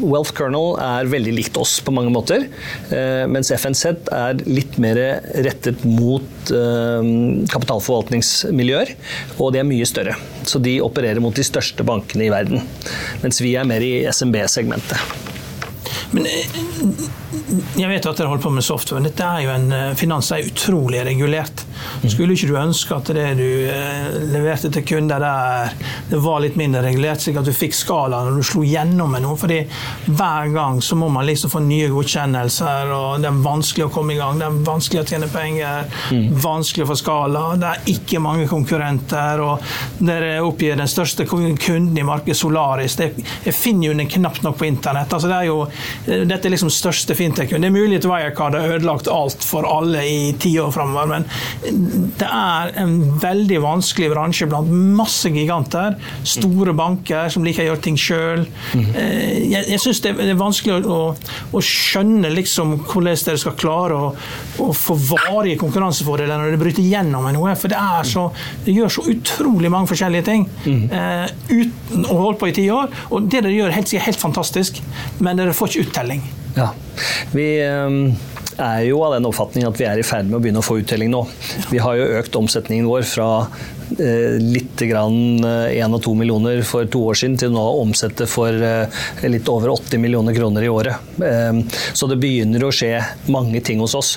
Wealth 0.00 0.32
Kernel 0.34 0.72
er 0.82 1.10
veldig 1.10 1.34
likt 1.36 1.58
oss 1.60 1.76
på 1.84 1.92
mange 1.94 2.10
måter, 2.10 2.48
mens 3.30 3.52
FNZ 3.54 3.84
er 4.16 4.40
litt 4.48 4.80
mer 4.82 4.98
rettet 5.44 5.84
mot 5.86 6.39
kapitalforvaltningsmiljøet 6.48 8.60
miljøer, 8.60 8.94
og 9.38 9.54
de 9.54 9.62
er 9.62 9.68
mye 9.68 9.88
større. 9.88 10.16
Så 10.46 10.60
de 10.62 10.78
opererer 10.84 11.20
mot 11.22 11.36
de 11.36 11.46
største 11.46 11.86
bankene 11.86 12.26
i 12.26 12.32
verden. 12.32 12.62
Mens 13.24 13.40
vi 13.42 13.56
er 13.58 13.68
mer 13.68 13.84
i 13.84 13.92
SMB-segmentet. 14.10 14.98
Men 16.10 16.26
eh, 16.26 16.46
jeg 17.78 17.90
vet 17.90 18.06
at 18.06 18.18
dere 18.18 18.30
holder 18.30 18.44
på 18.44 18.52
med 18.54 18.66
software. 18.66 19.04
Dette 19.06 19.26
er 19.26 19.44
jo 19.44 19.52
en 19.54 19.72
eh, 19.74 19.96
finans 19.98 20.30
er 20.34 20.46
utrolig 20.46 21.02
regulert. 21.06 21.64
Skulle 22.04 22.34
ikke 22.34 22.50
du 22.50 22.56
ønske 22.60 22.96
at 22.96 23.10
det 23.14 23.26
du 23.38 23.46
eh, 23.70 24.16
leverte 24.32 24.70
til 24.72 24.84
kunder 24.86 25.22
der, 25.22 25.74
det 26.10 26.20
var 26.22 26.40
litt 26.44 26.58
mindre 26.60 26.82
regulert, 26.84 27.22
slik 27.22 27.38
at 27.40 27.48
du 27.48 27.52
fikk 27.54 27.76
skala 27.76 28.22
når 28.26 28.40
du 28.40 28.46
slo 28.46 28.64
gjennom 28.66 29.12
med 29.14 29.24
noe? 29.24 29.38
Fordi 29.40 29.60
hver 30.08 30.50
gang 30.54 30.80
så 30.84 30.98
må 30.98 31.10
man 31.12 31.26
liksom 31.28 31.52
få 31.52 31.62
nye 31.64 31.90
godkjennelser, 31.92 32.92
og 32.94 33.22
det 33.22 33.30
er 33.30 33.42
vanskelig 33.44 33.86
å 33.86 33.92
komme 33.94 34.14
i 34.14 34.20
gang. 34.20 34.40
Det 34.40 34.48
er 34.48 34.60
vanskelig 34.66 35.02
å 35.02 35.06
tjene 35.12 35.30
penger, 35.32 35.90
mm. 36.10 36.26
vanskelig 36.42 36.86
å 36.86 36.90
få 36.92 36.98
skala. 37.00 37.44
Det 37.60 37.70
er 37.70 37.90
ikke 37.94 38.22
mange 38.22 38.48
konkurrenter, 38.50 39.44
og 39.44 40.00
dere 40.00 40.32
oppgir 40.44 40.78
den 40.80 40.90
største 40.90 41.26
kunden 41.28 41.98
i 41.98 42.06
markedet, 42.06 42.38
Solaris. 42.40 42.96
Det, 43.00 43.12
jeg 43.46 43.56
finner 43.56 43.90
jo 43.90 43.96
den 43.98 44.10
knapt 44.10 44.44
nok 44.46 44.58
på 44.60 44.68
internett. 44.68 45.12
Altså, 45.12 45.30
det 45.30 45.38
er 45.38 45.50
jo, 45.50 45.58
dette 46.30 46.48
er 46.48 46.54
liksom 46.54 46.72
største 46.72 47.16
fintech-kunden. 47.18 47.66
Det 47.66 47.70
er 47.70 47.76
mulig 47.76 48.00
at 48.00 48.08
Wirecard 48.10 48.56
har 48.58 48.76
ødelagt 48.76 49.10
alt 49.10 49.44
for 49.44 49.68
alle 49.68 50.04
i 50.06 50.20
ti 50.40 50.54
år 50.60 50.72
framover, 50.74 51.10
men 51.10 51.69
det 51.70 52.26
er 52.26 52.72
en 52.80 52.94
veldig 53.20 53.60
vanskelig 53.62 54.10
bransje 54.12 54.48
blant 54.50 54.70
masse 54.70 55.30
giganter. 55.32 55.96
Store 56.26 56.74
banker 56.76 57.30
som 57.32 57.44
liker 57.46 57.64
å 57.64 57.70
gjøre 57.70 57.82
ting 57.84 57.98
sjøl. 58.00 58.44
Eh, 58.74 59.50
jeg, 59.50 59.64
jeg 59.72 59.82
syns 59.82 60.02
det 60.04 60.14
er 60.14 60.38
vanskelig 60.38 60.80
å, 60.84 61.00
å, 61.50 61.62
skjønne 61.64 62.32
liksom 62.34 62.76
hvordan 62.80 63.20
dere 63.26 63.40
skal 63.42 63.56
klare 63.58 63.98
å, 63.98 64.10
å 64.64 64.70
få 64.76 64.96
varige 64.98 65.60
konkurransefordeler 65.60 66.40
når 66.40 66.54
det 66.54 66.62
bryter 66.62 66.86
gjennom 66.86 67.26
med 67.26 67.38
noe. 67.38 67.54
For 67.60 67.72
det, 67.72 67.78
er 67.80 68.08
så, 68.08 68.28
det 68.66 68.76
gjør 68.76 68.96
så 68.96 69.06
utrolig 69.12 69.72
mange 69.72 69.90
forskjellige 69.90 70.26
ting 70.28 70.46
uh, 70.66 71.26
uten 71.50 72.06
å 72.06 72.18
holde 72.26 72.38
på 72.40 72.50
i 72.50 72.56
ti 72.56 72.66
år. 72.72 72.90
Og 73.10 73.30
det 73.30 73.44
dere 73.44 73.56
gjør, 73.56 73.70
er 73.72 73.80
helt, 73.80 73.94
helt 74.08 74.22
fantastisk, 74.22 74.82
men 75.20 75.40
dere 75.40 75.56
får 75.56 75.74
ikke 75.74 75.88
uttelling. 75.88 76.26
Ja, 76.58 76.72
vi... 77.36 77.48
Um 77.64 78.29
er 78.60 78.86
jo 78.88 79.00
av 79.06 79.16
den 79.16 79.28
oppfatning 79.28 79.66
at 79.68 79.78
vi 79.80 79.86
er 79.88 80.00
i 80.00 80.06
ferd 80.06 80.28
med 80.28 80.38
å 80.38 80.42
begynne 80.44 80.62
å 80.62 80.66
få 80.66 80.80
uttelling 80.82 81.12
nå. 81.12 81.24
Vi 81.72 81.80
har 81.82 81.98
jo 81.98 82.10
økt 82.20 82.38
omsetningen 82.38 82.88
vår 82.90 83.06
fra 83.08 83.28
litt 83.98 84.80
grann 84.88 85.44
1 85.44 85.76
eh, 85.76 85.86
og 85.90 86.00
2 86.04 86.14
millioner 86.18 86.62
for 86.66 86.88
to 86.90 87.02
år 87.10 87.18
siden, 87.18 87.36
til 87.40 87.52
nå 87.54 87.62
å 87.62 87.80
omsette 87.82 88.26
for 88.30 88.54
eh, 88.54 89.00
litt 89.26 89.48
over 89.50 89.72
80 89.74 90.02
millioner 90.02 90.36
kroner 90.36 90.66
i 90.66 90.70
året. 90.70 91.08
Så 91.96 92.06
det 92.08 92.18
begynner 92.20 92.64
å 92.64 92.72
skje 92.74 92.94
mange 93.32 93.60
ting 93.64 93.80
hos 93.82 93.94
oss. 93.98 94.12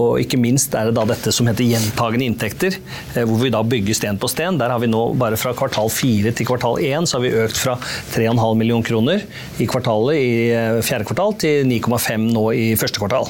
Og 0.00 0.18
ikke 0.22 0.40
minst 0.40 0.74
er 0.74 0.88
det 0.88 0.96
da 0.96 1.04
dette 1.08 1.32
som 1.34 1.48
heter 1.48 1.66
gjentagende 1.66 2.26
inntekter, 2.26 2.78
hvor 3.18 3.40
vi 3.42 3.52
da 3.52 3.62
bygger 3.62 3.96
sten 3.96 4.18
på 4.20 4.30
sten. 4.30 4.58
Der 4.60 4.72
har 4.72 4.82
vi 4.82 4.90
nå 4.90 5.02
bare 5.18 5.38
fra 5.40 5.54
kvartal 5.56 5.90
4 5.92 6.32
til 6.36 6.48
kvartal 6.48 6.80
1 6.82 7.08
så 7.08 7.18
har 7.18 7.24
vi 7.24 7.34
økt 7.44 7.60
fra 7.60 7.76
3,5 8.14 8.58
millioner 8.58 8.86
kroner 8.86 9.24
i 9.62 9.68
kvartalet 9.70 10.18
i 10.18 10.82
fjerde 10.86 11.06
kvartal 11.08 11.36
til 11.40 11.68
9,5 11.68 12.26
nå 12.34 12.44
i 12.56 12.66
første 12.80 13.02
kvartal. 13.02 13.28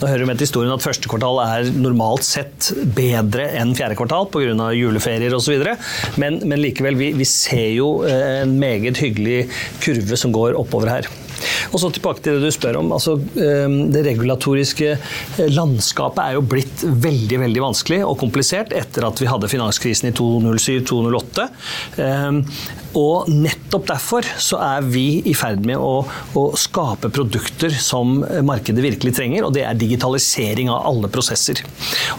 Nå 0.00 0.10
hører 0.10 0.24
vi 0.24 0.30
med 0.30 0.40
til 0.40 0.48
historien 0.48 0.74
at 0.74 0.84
første 0.84 1.10
kvartal 1.10 1.40
er 1.44 1.70
normalt 1.74 2.26
sett 2.26 2.70
bedre 2.96 3.50
enn 3.60 3.74
fjerde 3.78 3.98
kvartal 3.98 4.28
pga. 4.32 4.70
juleferier 4.76 5.34
og 5.36 5.39
osv. 5.40 5.64
Men, 6.20 6.40
men 6.44 6.62
likevel, 6.62 6.98
vi, 7.00 7.12
vi 7.16 7.28
ser 7.28 7.74
jo 7.74 7.90
eh, 8.08 8.42
en 8.44 8.56
meget 8.60 9.00
hyggelig 9.02 9.46
kurve 9.82 10.20
som 10.20 10.34
går 10.36 10.58
oppover 10.60 10.92
her. 10.98 11.10
Og 11.70 11.80
så 11.82 11.90
tilbake 11.94 12.24
til 12.24 12.38
det 12.38 12.48
du 12.48 12.54
spør 12.54 12.80
om. 12.82 12.92
Altså, 12.96 13.16
eh, 13.40 13.68
det 13.94 14.04
regulatoriske 14.06 14.90
eh, 14.94 15.50
landskapet 15.52 16.22
er 16.24 16.38
jo 16.38 16.44
blitt 16.46 16.84
veldig 16.84 17.40
veldig 17.44 17.64
vanskelig 17.64 18.02
og 18.06 18.18
komplisert 18.20 18.74
etter 18.76 19.06
at 19.08 19.22
vi 19.22 19.30
hadde 19.30 19.50
finanskrisen 19.50 20.10
i 20.10 20.14
2007-2008. 20.16 21.48
Og 22.98 23.28
nettopp 23.30 23.86
derfor 23.86 24.26
så 24.42 24.58
er 24.64 24.86
vi 24.90 25.20
i 25.30 25.34
ferd 25.38 25.62
med 25.66 25.78
å, 25.78 26.02
å, 26.34 26.42
skape 26.58 27.10
produkter 27.14 27.70
som 27.70 28.18
markedet 28.46 28.82
virkelig 28.82 29.14
trenger, 29.14 29.46
og 29.46 29.54
det 29.54 29.62
er 29.66 29.78
digitalisering 29.78 30.70
av 30.72 30.88
alle 30.90 31.10
prosesser. 31.12 31.62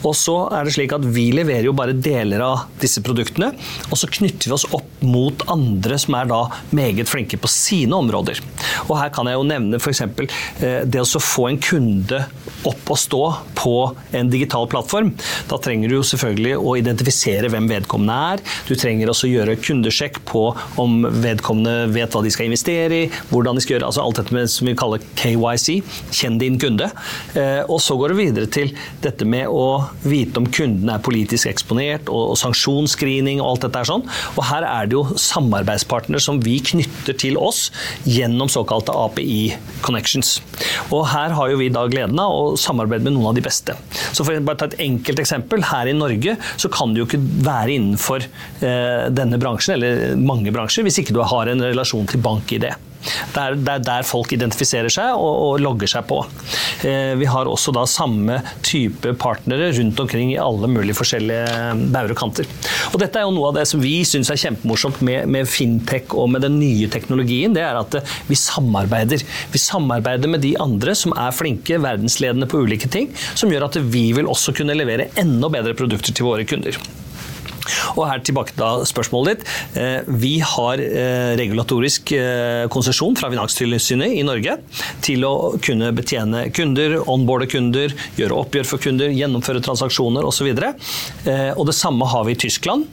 Og 0.07 0.15
så 0.15 0.37
er 0.55 0.67
det 0.67 0.75
slik 0.77 0.95
at 0.95 1.03
vi 1.03 1.27
leverer 1.35 1.67
jo 1.67 1.75
bare 1.75 1.95
deler 1.97 2.43
av 2.45 2.69
disse 2.81 3.03
produktene, 3.03 3.51
og 3.89 3.99
så 3.99 4.09
knytter 4.11 4.47
vi 4.47 4.55
oss 4.55 4.67
opp 4.71 5.03
mot 5.03 5.43
andre 5.51 5.97
som 5.99 6.15
er 6.17 6.29
da 6.31 6.41
meget 6.75 7.09
flinke 7.11 7.39
på 7.41 7.51
sine 7.51 7.97
områder. 7.97 8.39
Og 8.87 8.95
her 8.99 9.10
kan 9.13 9.29
jeg 9.29 9.39
jo 9.39 9.47
nevne 9.47 9.79
f.eks. 9.81 10.03
Eh, 10.03 10.81
det 10.85 11.01
å 11.01 11.21
få 11.21 11.47
en 11.49 11.59
kunde 11.61 12.23
opp 12.67 12.91
og 12.93 12.99
stå 12.99 13.21
på 13.57 13.75
en 14.17 14.29
digital 14.31 14.67
plattform. 14.69 15.11
Da 15.49 15.59
trenger 15.61 15.89
du 15.89 15.97
jo 15.97 16.05
selvfølgelig 16.05 16.57
å 16.59 16.75
identifisere 16.79 17.49
hvem 17.51 17.69
vedkommende 17.71 18.17
er. 18.33 18.43
Du 18.67 18.73
trenger 18.79 19.11
også 19.11 19.27
å 19.27 19.31
gjøre 19.31 19.57
kundesjekk 19.61 20.21
på 20.29 20.43
om 20.81 21.01
vedkommende 21.23 21.91
vet 21.93 22.13
hva 22.13 22.23
de 22.25 22.33
skal 22.33 22.49
investere 22.49 23.03
i, 23.03 23.09
hvordan 23.31 23.57
de 23.57 23.63
skal 23.63 23.77
gjøre 23.77 23.89
altså 23.89 24.05
alt 24.05 24.21
dette 24.21 24.35
med, 24.35 24.49
som 24.51 24.69
vi 24.69 24.75
kaller 24.77 25.03
KYC, 25.19 25.81
kjenn 26.15 26.39
din 26.41 26.59
kunde. 26.61 26.89
Eh, 27.37 27.61
og 27.67 27.81
så 27.83 27.97
går 27.99 28.13
det 28.13 28.19
videre 28.19 28.51
til 28.51 28.73
dette 29.03 29.27
med 29.27 29.49
å 29.49 29.87
vite 30.05 30.41
om 30.41 30.49
kunden 30.51 30.91
er 30.91 31.03
politisk 31.03 31.49
eksponert, 31.51 32.09
og, 32.11 32.33
og 32.33 32.41
sanksjonsscreening 32.41 33.41
og 33.41 33.53
alt 33.53 33.67
dette 33.67 33.83
er 33.83 33.91
sånn. 33.91 34.05
Og 34.35 34.43
her 34.49 34.67
er 34.67 34.89
det 34.89 34.97
jo 34.97 35.05
samarbeidspartner 35.19 36.21
som 36.23 36.41
vi 36.43 36.57
knytter 36.71 37.17
til 37.17 37.39
oss 37.41 37.69
gjennom 38.07 38.49
såkalte 38.51 38.93
API 39.05 39.55
connections. 39.85 40.37
Og 40.91 41.05
her 41.11 41.35
har 41.37 41.51
jo 41.51 41.59
vi 41.61 41.71
da 41.73 41.85
gleden 41.91 42.19
av 42.21 42.35
å 42.35 42.43
samarbeide 42.59 43.07
med 43.07 43.17
noen 43.17 43.31
av 43.31 43.39
de 43.39 43.45
beste. 43.45 43.75
Så 44.11 44.25
for 44.27 44.35
å 44.35 44.55
ta 44.55 44.69
et 44.69 44.79
enkelt 44.83 45.23
eksempel. 45.23 45.65
Her 45.71 45.89
i 45.89 45.97
Norge 45.97 46.37
så 46.59 46.71
kan 46.73 46.93
du 46.93 47.01
jo 47.01 47.09
ikke 47.09 47.21
være 47.45 47.75
innenfor 47.77 48.25
eh, 48.25 49.09
denne 49.13 49.39
bransjen, 49.41 49.77
eller 49.77 50.15
mange 50.19 50.53
bransjer, 50.53 50.85
hvis 50.87 51.01
ikke 51.03 51.15
du 51.17 51.23
har 51.25 51.51
en 51.51 51.67
relasjon 51.71 52.09
til 52.09 52.23
bank-ID. 52.23 52.69
Det 53.01 53.41
er, 53.41 53.57
det 53.57 53.73
er 53.73 53.85
der 53.85 54.07
folk 54.07 54.31
identifiserer 54.35 54.91
seg 54.91 55.15
og, 55.15 55.31
og 55.45 55.63
logger 55.63 55.89
seg 55.89 56.05
på. 56.09 56.19
Eh, 56.87 57.13
vi 57.19 57.27
har 57.29 57.49
også 57.49 57.73
da 57.75 57.85
samme 57.89 58.39
type 58.65 59.13
partnere 59.21 59.71
rundt 59.77 59.99
omkring 60.03 60.33
i 60.33 60.39
alle 60.41 60.69
mulige 60.71 60.97
forskjellige 60.97 61.75
bauger 61.93 62.15
og 62.15 62.21
kanter. 62.21 62.49
Og 62.91 62.99
dette 63.01 63.19
er 63.19 63.27
jo 63.27 63.35
noe 63.35 63.51
av 63.51 63.59
det 63.59 63.67
som 63.69 63.83
vi 63.83 63.99
syns 64.07 64.31
er 64.33 64.39
kjempemorsomt 64.41 65.01
med, 65.05 65.29
med, 65.31 65.49
fintech 65.49 66.15
og 66.17 66.31
med 66.33 66.45
den 66.45 66.59
nye 66.61 66.89
teknologien. 66.91 67.55
Det 67.57 67.65
er 67.65 67.79
at 67.81 67.99
eh, 67.99 68.17
vi 68.29 68.39
samarbeider. 68.39 69.25
Vi 69.53 69.61
samarbeider 69.61 70.31
med 70.31 70.45
de 70.45 70.55
andre 70.61 70.95
som 70.97 71.15
er 71.17 71.35
flinke, 71.35 71.81
verdensledende 71.81 72.49
på 72.51 72.63
ulike 72.65 72.89
ting, 72.91 73.11
som 73.35 73.51
gjør 73.51 73.69
at 73.69 73.79
vi 73.91 74.09
vil 74.17 74.29
også 74.29 74.55
kunne 74.57 74.77
levere 74.77 75.11
enda 75.21 75.51
bedre 75.51 75.77
produkter 75.77 76.15
til 76.15 76.29
våre 76.29 76.47
kunder. 76.47 76.77
Og 77.95 78.05
her 78.09 78.21
tilbake 78.25 78.55
til 78.57 78.85
spørsmålet 78.89 79.41
ditt. 79.41 79.51
Eh, 79.79 80.09
vi 80.21 80.33
har 80.45 80.81
eh, 80.81 81.33
regulatorisk 81.39 82.13
eh, 82.17 82.65
konsesjon 82.73 83.17
fra 83.19 83.29
Finanstilsynet 83.33 84.15
i 84.17 84.23
Norge 84.27 84.57
til 85.05 85.25
å 85.27 85.33
kunne 85.63 85.91
betjene 85.95 86.47
kunder, 86.55 86.97
onboarde 87.11 87.49
kunder, 87.51 87.95
gjøre 88.19 88.39
oppgjør 88.43 88.69
for 88.73 88.83
kunder, 88.83 89.13
gjennomføre 89.15 89.63
transaksjoner 89.63 90.25
osv. 90.27 90.49
Og 90.51 91.63
det 91.67 91.75
samme 91.77 92.07
har 92.09 92.25
vi 92.27 92.35
i 92.35 92.39
Tyskland 92.39 92.87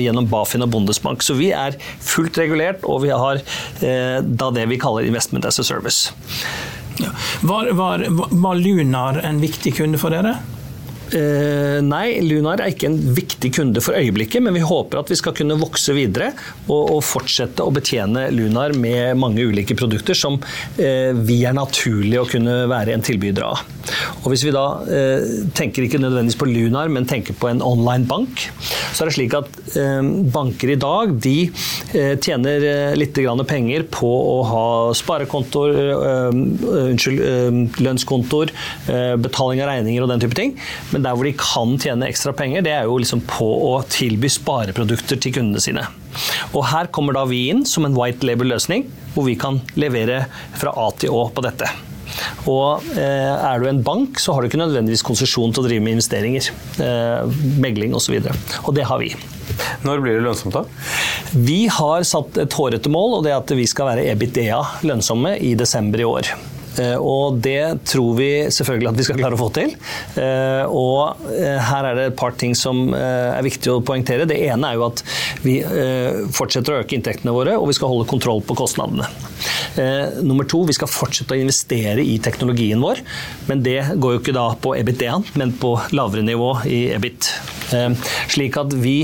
gjennom 0.00 0.28
Bafin 0.30 0.64
og 0.64 0.72
Bundesbank. 0.72 1.24
Så 1.24 1.36
vi 1.38 1.50
er 1.54 1.76
fullt 2.04 2.38
regulert, 2.40 2.84
og 2.88 3.04
vi 3.04 3.12
har 3.12 3.42
da 3.80 4.50
det 4.54 4.66
vi 4.70 4.80
kaller 4.80 5.06
investment 5.06 5.46
as 5.48 5.60
a 5.62 5.66
service. 5.66 6.12
Var, 7.46 7.72
var, 7.76 8.06
var 8.10 8.60
Lunar 8.60 9.20
en 9.24 9.40
viktig 9.42 9.76
kunde 9.80 10.00
for 10.00 10.14
dere? 10.14 10.38
Eh, 11.14 11.78
nei, 11.86 12.18
Lunar 12.24 12.60
er 12.62 12.72
ikke 12.72 12.88
en 12.90 12.98
viktig 13.14 13.52
kunde 13.54 13.82
for 13.84 13.94
øyeblikket, 13.98 14.42
men 14.42 14.56
vi 14.56 14.64
håper 14.66 15.00
at 15.00 15.12
vi 15.12 15.18
skal 15.18 15.36
kunne 15.36 15.58
vokse 15.60 15.94
videre 15.94 16.32
og, 16.66 16.96
og 16.96 17.02
fortsette 17.06 17.62
å 17.62 17.74
betjene 17.74 18.26
Lunar 18.34 18.74
med 18.74 19.14
mange 19.20 19.44
ulike 19.46 19.76
produkter 19.78 20.18
som 20.18 20.40
eh, 20.82 21.12
vi 21.14 21.42
er 21.46 21.54
naturlig 21.56 22.18
å 22.20 22.26
kunne 22.30 22.64
være 22.70 22.96
en 22.96 23.06
tilbyder 23.06 23.46
av. 23.46 23.62
Og 24.24 24.32
Hvis 24.32 24.42
vi 24.46 24.54
da 24.54 24.64
eh, 24.90 25.26
tenker 25.54 25.86
ikke 25.86 26.00
nødvendigvis 26.02 26.38
på 26.40 26.48
Lunar, 26.50 26.90
men 26.92 27.06
tenker 27.06 27.36
på 27.38 27.50
en 27.50 27.62
online 27.62 28.08
bank, 28.10 28.48
så 28.96 29.04
er 29.04 29.10
det 29.10 29.16
slik 29.18 29.36
at 29.38 29.60
eh, 29.78 30.02
banker 30.34 30.74
i 30.74 30.78
dag 30.80 31.14
de 31.22 31.36
eh, 31.94 32.16
tjener 32.18 32.66
eh, 32.66 32.96
litt 32.98 33.14
penger 33.46 33.86
på 33.92 34.08
å 34.08 34.36
ha 34.46 34.66
sparekontoer, 34.96 35.76
unnskyld, 36.36 37.78
lønnskontoer, 37.80 38.52
betaling 39.22 39.62
av 39.64 39.70
regninger 39.70 40.04
og 40.04 40.10
den 40.10 40.22
type 40.22 40.36
ting. 40.36 40.52
Men 40.96 41.04
der 41.04 41.12
hvor 41.12 41.28
de 41.28 41.34
kan 41.36 41.74
tjene 41.76 42.06
ekstra 42.08 42.32
penger, 42.32 42.62
det 42.64 42.70
er 42.72 42.86
jo 42.88 42.96
liksom 42.96 43.20
på 43.28 43.44
å 43.66 43.74
tilby 43.92 44.30
spareprodukter 44.32 45.18
til 45.20 45.34
kundene 45.36 45.60
sine. 45.60 45.82
Og 46.54 46.62
her 46.70 46.88
kommer 46.88 47.12
da 47.12 47.26
vi 47.28 47.50
inn 47.52 47.66
som 47.68 47.84
en 47.84 47.92
white 47.98 48.24
label-løsning, 48.24 48.86
hvor 49.12 49.28
vi 49.28 49.34
kan 49.36 49.60
levere 49.76 50.22
fra 50.56 50.72
A 50.72 50.88
til 50.96 51.12
Å 51.12 51.26
på 51.36 51.44
dette. 51.44 51.68
Og 52.48 52.88
eh, 52.96 53.28
Er 53.34 53.60
du 53.60 53.68
en 53.68 53.82
bank, 53.84 54.16
så 54.22 54.32
har 54.32 54.40
du 54.40 54.48
ikke 54.48 54.62
nødvendigvis 54.62 55.04
konsesjon 55.04 55.52
til 55.52 55.66
å 55.66 55.68
drive 55.68 55.84
med 55.84 55.98
investeringer. 55.98 56.48
Eh, 56.80 57.38
megling 57.60 57.92
osv. 57.98 58.16
Og, 58.16 58.32
så 58.32 58.64
og 58.64 58.80
det 58.80 58.88
har 58.88 59.04
vi. 59.04 59.12
Når 59.84 60.00
blir 60.00 60.16
det 60.16 60.24
lønnsomt, 60.24 60.56
da? 60.56 60.64
Vi 61.36 61.66
har 61.76 62.08
satt 62.08 62.40
et 62.40 62.56
hårete 62.56 62.88
mål, 62.88 63.18
og 63.18 63.28
det 63.28 63.36
er 63.36 63.40
at 63.42 63.52
vi 63.52 63.68
skal 63.68 63.92
være 63.92 64.08
EBITDA 64.16 64.64
lønnsomme 64.88 65.36
i 65.44 65.52
desember 65.60 66.00
i 66.00 66.08
år. 66.08 66.36
Eh, 66.80 66.96
og 67.00 67.38
det 67.44 67.86
tror 67.88 68.16
vi 68.18 68.30
selvfølgelig 68.52 68.90
at 68.90 69.00
vi 69.00 69.06
skal 69.06 69.20
klare 69.20 69.36
å 69.36 69.40
få 69.40 69.48
til. 69.56 69.74
Eh, 70.20 70.64
og 70.68 71.28
eh, 71.32 71.58
her 71.68 71.90
er 71.90 71.98
det 71.98 72.06
et 72.10 72.18
par 72.18 72.36
ting 72.38 72.56
som 72.58 72.88
er 72.96 73.44
viktig 73.46 73.72
å 73.72 73.82
poengtere. 73.86 74.28
Det 74.28 74.38
ene 74.48 74.70
er 74.70 74.78
jo 74.78 74.86
at 74.88 75.02
vi 75.44 75.58
fortsetter 76.34 76.74
å 76.74 76.80
øke 76.82 76.96
inntektene 76.96 77.34
våre, 77.34 77.56
og 77.58 77.68
vi 77.70 77.76
skal 77.76 77.90
holde 77.92 78.08
kontroll 78.08 78.42
på 78.46 78.56
kostnadene. 78.58 79.06
Nummer 80.24 80.46
to, 80.48 80.62
vi 80.68 80.74
skal 80.76 80.88
fortsette 80.90 81.34
å 81.34 81.40
investere 81.40 82.04
i 82.04 82.16
teknologien 82.22 82.80
vår. 82.82 83.02
Men 83.50 83.62
det 83.64 83.78
går 84.00 84.16
jo 84.16 84.22
ikke 84.22 84.34
da 84.36 84.46
på 84.60 84.74
EBIT1, 84.78 85.32
men 85.40 85.54
på 85.60 85.74
lavere 85.96 86.24
nivå 86.26 86.52
i 86.70 86.80
EBIT. 86.96 87.30
Slik 88.32 88.56
at 88.60 88.74
vi 88.80 88.96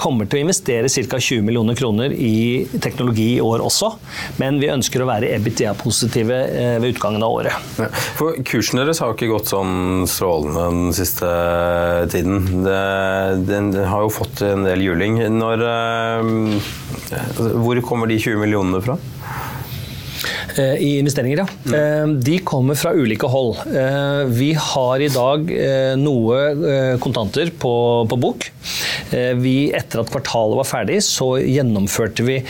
kommer 0.00 0.28
til 0.28 0.40
å 0.40 0.44
investere 0.46 0.90
ca. 0.90 1.20
20 1.20 1.44
millioner 1.46 1.78
kroner 1.78 2.12
i 2.14 2.66
teknologi 2.82 3.32
i 3.36 3.44
år 3.44 3.64
også. 3.66 3.92
Men 4.40 4.60
vi 4.62 4.72
ønsker 4.72 5.02
å 5.02 5.10
være 5.10 5.32
EBIT-positive 5.36 6.40
Eh, 6.65 6.65
ved 6.80 6.94
utgangen 6.94 7.22
av 7.22 7.38
året. 7.40 7.52
Ja, 7.78 7.88
for 8.18 8.36
Kursen 8.46 8.80
deres 8.80 9.00
har 9.02 9.12
jo 9.12 9.18
ikke 9.18 9.32
gått 9.32 9.52
sånn 9.52 10.06
strålende 10.10 10.68
den 10.70 10.96
siste 10.96 11.30
tiden. 12.12 12.64
Den 13.46 13.72
har 13.86 14.06
jo 14.06 14.14
fått 14.14 14.42
en 14.46 14.66
del 14.66 14.84
juling. 14.84 15.20
Når, 15.36 15.66
eh, 15.66 16.32
hvor 17.56 17.80
kommer 17.86 18.10
de 18.10 18.18
20 18.20 18.40
millionene 18.42 18.82
fra? 18.84 18.98
Eh, 20.56 20.76
I 20.80 20.90
investeringer, 20.98 21.42
ja. 21.42 21.46
Mm. 21.68 22.14
De 22.24 22.38
kommer 22.38 22.78
fra 22.78 22.94
ulike 22.96 23.28
hold. 23.28 23.58
Vi 24.32 24.52
har 24.56 25.02
i 25.04 25.10
dag 25.12 25.50
noe 26.00 26.96
kontanter 27.02 27.52
på, 27.52 27.74
på 28.08 28.18
bok. 28.20 28.48
Vi, 29.12 29.56
etter 29.76 30.00
at 30.00 30.10
kvartalet 30.10 30.56
var 30.62 30.68
ferdig, 30.68 31.02
så 31.04 31.34
gjennomførte 31.42 32.24
vi 32.26 32.40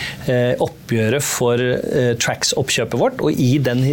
oppgjøret 0.87 1.25
for 1.25 1.61
Tracks-oppkjøpet 2.23 3.01
vårt. 3.01 3.21
Og 3.21 3.35
i 3.35 3.57
den 3.63 3.83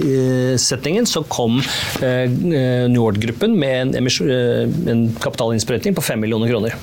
settingen 0.61 1.09
så 1.11 1.25
kom 1.27 1.61
Nord-gruppen 2.01 3.57
med 3.59 3.97
en, 3.99 4.09
en 4.91 5.05
kapitalinnsprøytning 5.23 5.97
på 5.97 6.05
5 6.05 6.23
millioner 6.23 6.51
kroner. 6.53 6.79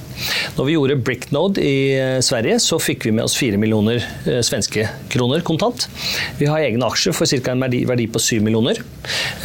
Når 0.58 0.67
vi 0.67 0.76
gjorde 0.76 1.00
Bricknode 1.02 1.63
i 1.63 2.19
Sverige, 2.26 2.60
så 2.62 2.80
fikk 2.82 3.08
vi 3.08 3.15
med 3.15 3.26
oss 3.26 3.38
4 3.39 3.60
millioner 3.62 4.04
svenske 4.45 4.88
kroner 5.12 5.43
kontant. 5.47 5.88
Vi 6.39 6.50
har 6.50 6.63
egne 6.63 6.88
aksjer 6.88 7.15
for 7.15 7.30
ca. 7.30 7.54
en 7.54 7.63
verdi, 7.63 7.84
verdi, 7.88 8.08
på 8.12 8.19
7 8.19 8.39
millioner. 8.43 8.82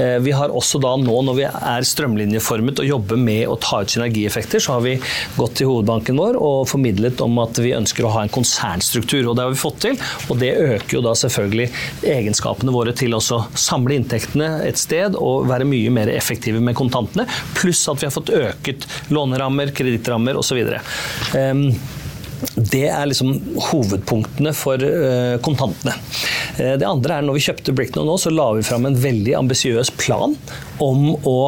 Eh, 0.00 0.18
vi 0.24 0.34
har 0.36 0.52
også 0.54 0.80
da 0.82 0.94
nå, 1.00 1.16
når 1.28 1.38
vi 1.38 1.46
er 1.46 1.86
strømlinjeformet 1.86 2.82
og 2.82 2.90
jobber 2.90 3.20
med 3.20 3.44
å 3.50 3.58
ta 3.62 3.82
ut 3.82 3.92
synergieffekter, 3.92 4.62
så 4.62 4.76
har 4.76 4.84
vi 4.86 4.96
gått 5.36 5.58
til 5.60 5.70
hovedbanken 5.70 6.18
vår 6.20 6.38
og 6.40 6.66
formidlet 6.70 7.22
om 7.24 7.38
at 7.42 7.60
vi 7.62 7.74
ønsker 7.76 8.06
å 8.06 8.12
ha 8.16 8.24
en 8.24 8.32
konsernstruktur. 8.32 9.22
og 9.26 9.36
Det 9.36 9.46
har 9.46 9.54
vi 9.54 9.62
fått 9.62 9.80
til, 9.86 10.00
og 10.30 10.40
det 10.42 10.52
øker 10.56 10.98
jo 10.98 11.02
da 11.04 11.14
selvfølgelig 11.18 11.68
egenskapene 12.06 12.74
våre 12.74 12.94
til 12.96 13.16
å 13.16 13.20
samle 13.20 13.98
inntektene 13.98 14.50
et 14.66 14.80
sted 14.80 15.18
og 15.18 15.48
være 15.50 15.68
mye 15.68 15.92
mer 15.94 16.10
effektive 16.12 16.62
med 16.62 16.76
kontantene, 16.78 17.26
pluss 17.56 17.84
at 17.90 18.02
vi 18.02 18.08
har 18.08 18.14
fått 18.14 18.34
øket 18.34 18.88
lånerammer, 19.14 19.74
kredittrammer 19.76 20.38
osv. 20.38 20.64
Det 22.56 22.84
er 22.88 23.06
liksom 23.08 23.32
hovedpunktene 23.70 24.52
for 24.56 24.82
uh, 24.82 25.36
kontantene. 25.44 25.94
Uh, 26.58 26.74
det 26.80 26.88
andre 26.88 27.18
er 27.18 27.24
når 27.26 27.38
vi 27.38 27.46
kjøpte 27.46 27.74
Bricknow 27.76 28.06
nå, 28.08 28.18
så 28.20 28.32
la 28.32 28.50
vi 28.56 28.66
fram 28.66 28.88
en 28.88 28.98
veldig 29.00 29.36
ambisiøs 29.38 29.94
plan 30.00 30.36
om 30.82 31.14
å 31.16 31.38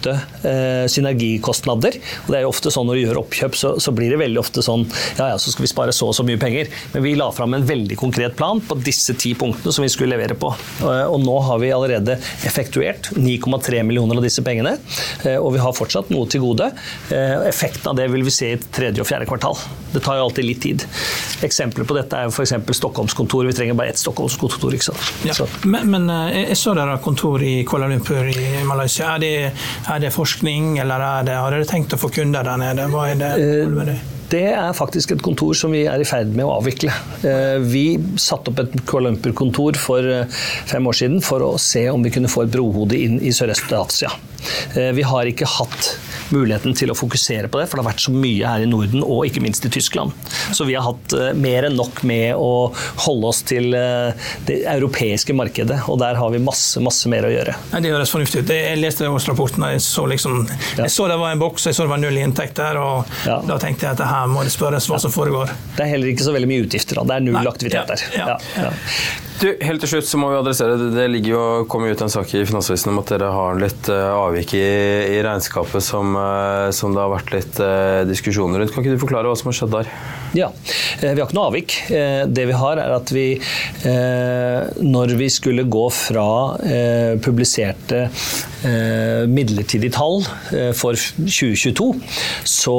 kutte 0.00 0.48
eh, 0.48 0.86
synergikostnader. 0.88 1.98
Og 2.24 2.32
det 2.32 2.38
er 2.38 2.44
jo 2.44 2.50
ofte 2.50 2.72
sånn 2.72 2.88
Når 2.88 2.96
du 2.96 3.02
gjør 3.04 3.20
oppkjøp, 3.22 3.56
så, 3.56 3.74
så, 3.80 3.92
blir 3.92 4.10
det 4.12 4.20
veldig 4.20 4.40
ofte 4.40 4.62
sånn 4.64 4.86
ja 5.18 5.30
ja, 5.32 5.38
så 5.38 5.52
skal 5.52 5.64
vi 5.66 5.70
spare 5.70 5.92
så 5.94 6.10
og 6.10 6.16
så 6.16 6.24
mye 6.26 6.40
penger. 6.40 6.70
Men 6.94 7.04
vi 7.04 7.14
la 7.18 7.28
fram 7.34 7.54
en 7.54 7.66
veldig 7.66 7.98
konkret 8.00 8.36
plan 8.38 8.60
på 8.64 8.78
disse 8.80 9.14
ti 9.20 9.34
punktene 9.38 9.74
som 9.74 9.84
vi 9.84 9.90
skulle 9.92 10.14
levere 10.14 10.36
på. 10.38 10.52
Eh, 10.82 11.04
og 11.06 11.20
nå 11.22 11.36
har 11.46 11.60
vi 11.62 11.72
allerede 11.74 12.16
effektuert 12.48 13.12
9,3 13.16 13.82
millioner 13.86 14.18
av 14.18 14.26
disse 14.26 14.44
pengene. 14.46 14.76
Eh, 15.24 15.36
og 15.36 15.54
vi 15.56 15.62
har 15.62 15.76
fortsatt 15.76 16.10
noe 16.14 16.28
til 16.30 16.44
gode. 16.44 16.70
Eh, 17.12 17.36
effekten 17.50 17.92
av 17.92 17.98
det 17.98 18.08
vil 18.12 18.24
vi 18.26 18.34
se 18.34 18.54
i 18.54 18.60
tredje 18.60 19.04
og 19.04 19.08
fjerde 19.10 19.28
kvartal. 19.30 19.58
Det 19.92 20.02
tar 20.04 20.18
jo 20.18 20.28
alltid 20.28 20.46
litt 20.46 20.62
tid. 20.64 20.86
Eksempler 21.46 21.86
på 21.88 21.96
dette 21.98 22.16
er 22.16 22.32
f.eks. 22.32 22.56
Stockholmskontor. 22.80 23.48
Vi 23.50 23.56
trenger 23.58 23.78
bare 23.78 23.92
ett 23.92 24.00
Stockholmskontor. 24.00 24.74
ikke 24.76 24.90
sant? 24.90 25.26
Ja, 25.26 25.36
men, 25.66 25.90
men, 25.92 26.08
jeg 26.32 26.56
så 26.58 26.74
dere 26.76 26.94
har 26.94 27.04
kontor 27.04 27.42
i 27.44 27.60
Kuala 27.68 27.90
Lumpur 27.90 28.30
i 28.30 28.64
Malaysia. 28.66 29.14
Er 29.16 29.22
det 29.22 29.32
er 29.90 30.00
det 30.04 30.12
forskning, 30.14 30.78
eller 30.82 31.02
er 31.02 31.26
det, 31.26 31.36
har 31.40 31.54
dere 31.54 31.68
tenkt 31.68 31.94
å 31.96 32.00
få 32.00 32.10
kunder 32.14 32.46
der 32.46 32.60
nede? 32.60 32.86
Hva 32.92 33.08
er 33.10 33.20
det? 33.20 33.30
Eh, 34.30 34.38
det 34.40 34.52
er 34.54 34.72
faktisk 34.76 35.12
et 35.12 35.22
kontor 35.22 35.54
som 35.54 35.72
vi 35.72 35.86
er 35.86 36.00
i 36.00 36.04
ferd 36.08 36.34
med 36.34 36.46
å 36.46 36.56
avvikle. 36.58 36.92
Eh, 37.24 37.58
vi 37.60 37.98
satte 38.16 38.50
opp 38.50 38.60
et 38.60 38.86
Kuala 38.86 39.10
Lumpur-kontor 39.10 39.78
for 39.78 40.00
eh, 40.04 40.26
fem 40.66 40.86
år 40.86 40.92
siden 40.92 41.20
for 41.22 41.42
å 41.42 41.58
se 41.58 41.88
om 41.90 42.02
vi 42.02 42.10
kunne 42.10 42.30
få 42.30 42.46
et 42.46 42.52
brohode 42.52 42.96
inn 42.96 43.20
i 43.20 43.32
Sørøst-Asia. 43.32 44.10
Vi 44.96 45.02
har 45.04 45.28
ikke 45.28 45.44
hatt 45.44 45.90
muligheten 46.34 46.74
til 46.76 46.92
å 46.92 46.96
fokusere 46.96 47.50
på 47.50 47.60
det, 47.60 47.66
for 47.68 47.78
det 47.78 47.84
har 47.84 47.90
vært 47.92 48.04
så 48.04 48.14
mye 48.14 48.52
her 48.52 48.64
i 48.64 48.68
Norden, 48.70 49.02
og 49.04 49.26
ikke 49.28 49.42
minst 49.44 49.66
i 49.66 49.72
Tyskland. 49.72 50.14
Så 50.56 50.66
vi 50.68 50.76
har 50.76 50.86
hatt 50.86 51.14
eh, 51.16 51.32
mer 51.38 51.66
enn 51.68 51.76
nok 51.78 52.02
med 52.08 52.38
å 52.38 52.70
holde 53.04 53.30
oss 53.30 53.42
til 53.46 53.74
eh, 53.76 54.28
det 54.48 54.60
europeiske 54.70 55.34
markedet, 55.36 55.82
og 55.90 56.00
der 56.02 56.18
har 56.20 56.32
vi 56.34 56.42
masse, 56.42 56.82
masse 56.84 57.10
mer 57.10 57.26
å 57.26 57.32
gjøre. 57.32 57.56
Nei, 57.74 57.82
det 57.84 57.94
høres 57.94 58.14
fornuftig 58.14 58.44
ut. 58.44 58.54
Jeg 58.54 58.80
leste 58.80 59.08
årsrapporten, 59.10 59.66
jeg 59.74 59.84
så 59.84 60.06
liksom 60.10 60.42
Jeg 60.78 60.92
så 60.92 61.08
det 61.10 61.18
var 61.20 61.34
en 61.34 61.42
boks, 61.42 61.66
jeg 61.68 61.76
så 61.76 61.86
det 61.86 61.92
var 61.92 62.02
null 62.02 62.20
inntekt 62.20 62.58
der, 62.60 62.78
og 62.80 63.10
ja. 63.26 63.40
da 63.46 63.58
tenkte 63.60 63.88
jeg 63.88 63.98
at 63.98 64.04
her 64.06 64.19
må 64.28 64.44
det 64.44 64.52
spørres 64.52 64.88
hva 64.90 65.00
som 65.02 65.12
foregår. 65.14 65.52
Det 65.76 65.86
er 65.86 65.94
heller 65.94 66.12
ikke 66.12 66.26
så 66.26 66.34
veldig 66.36 66.50
mye 66.50 66.66
utgifter. 66.66 67.00
Da. 67.00 67.08
Det 67.08 67.18
er 67.18 67.26
null 67.26 67.38
Nei, 67.38 67.48
aktivitet 67.48 67.80
ja, 67.80 67.88
der. 67.88 68.06
ja, 68.18 68.66
ja. 68.66 68.72
Du, 69.40 69.46
helt 69.64 69.80
til 69.80 69.88
slutt 69.88 70.04
så 70.04 70.18
må 70.20 70.28
vi 70.28 70.36
adressere 70.36 70.74
det. 70.76 70.90
Det 70.92 71.06
ligger 71.08 71.32
jo, 71.32 71.44
kom 71.72 71.86
ut 71.88 72.02
en 72.04 72.12
sak 72.12 72.34
i 72.36 72.42
Finansavisen 72.44 72.92
om 72.92 73.00
at 73.00 73.12
dere 73.14 73.30
har 73.32 73.56
litt 73.56 73.88
uh, 73.88 74.10
avvik 74.26 74.52
i, 74.58 74.66
i 75.14 75.22
regnskapet 75.24 75.80
som, 75.84 76.12
uh, 76.12 76.68
som, 76.76 76.92
det 76.92 77.00
har 77.00 77.14
vært 77.14 77.32
litt 77.32 77.60
uh, 77.64 78.02
diskusjoner 78.10 78.60
rundt. 78.60 78.74
Kan 78.74 78.84
ikke 78.84 78.98
du 78.98 79.00
forklare 79.00 79.32
hva 79.32 79.38
som 79.40 79.48
har 79.48 79.56
skjedd 79.56 79.72
der? 79.78 79.88
Ja, 80.36 80.50
Vi 81.00 81.08
har 81.08 81.24
ikke 81.24 81.38
noe 81.38 81.48
avvik. 81.48 81.78
Det 81.88 82.44
vi 82.46 82.58
har, 82.60 82.78
er 82.78 82.92
at 82.94 83.10
vi 83.10 83.24
når 84.84 85.16
vi 85.18 85.26
skulle 85.32 85.64
gå 85.66 85.88
fra 85.90 86.28
publiserte 87.24 88.04
midlertidige 89.30 89.94
tall 89.94 90.20
for 90.76 90.96
2022, 90.96 91.86
så 92.48 92.76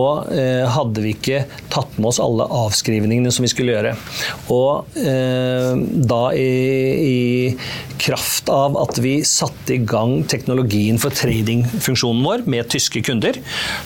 hadde 0.75 1.03
vi 1.03 1.13
ikke 1.15 1.43
tatt 1.73 1.97
med 1.97 2.11
oss 2.11 2.21
alle 2.23 2.45
avskrivningene 2.45 3.31
som 3.33 3.45
vi 3.45 3.51
skulle 3.51 3.75
gjøre. 3.75 3.95
Og 4.53 4.97
da 6.11 6.21
i, 6.37 6.51
i, 7.01 7.17
kraft 8.01 8.49
av 8.49 8.77
at 8.81 8.97
vi 9.01 9.19
satte 9.27 9.75
i 9.75 9.81
gang 9.85 10.21
teknologien 10.29 10.97
for 11.01 11.13
tradingfunksjonen 11.15 12.23
vår 12.25 12.45
med 12.49 12.69
tyske 12.71 13.03
kunder, 13.05 13.37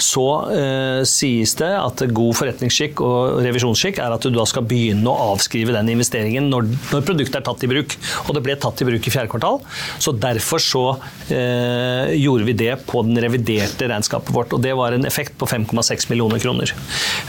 så 0.01 0.25
eh, 0.55 1.01
sies 1.10 1.55
det 1.60 1.71
at 1.75 2.03
god 2.15 2.38
forretningsskikk 2.39 3.01
og 3.03 3.41
revisjonsskikk 3.45 3.99
er 4.03 4.15
at 4.15 4.25
du 4.25 4.31
da 4.36 4.45
skal 4.47 4.67
begynne 4.67 5.12
å 5.12 5.31
avskrive 5.34 5.75
den 5.75 5.91
investeringen 5.95 6.49
når, 6.51 6.69
når 6.93 7.05
produktet 7.08 7.41
er 7.41 7.47
tatt 7.47 7.65
i 7.67 7.71
bruk. 7.71 7.97
Og 8.25 8.38
det 8.38 8.45
ble 8.45 8.58
tatt 8.62 8.84
i 8.84 8.88
bruk 8.88 9.10
i 9.10 9.13
fjerde 9.13 9.31
kvartal, 9.34 9.62
så 9.99 10.15
derfor 10.15 10.63
så 10.63 10.86
eh, 11.34 11.84
gjorde 12.15 12.47
vi 12.49 12.57
det 12.57 12.73
på 12.87 13.03
den 13.07 13.19
reviderte 13.21 13.89
regnskapet 13.91 14.33
vårt. 14.35 14.53
Og 14.55 14.63
det 14.63 14.75
var 14.77 14.95
en 14.95 15.07
effekt 15.07 15.37
på 15.39 15.49
5,6 15.49 16.09
millioner 16.11 16.41
kroner. 16.43 16.73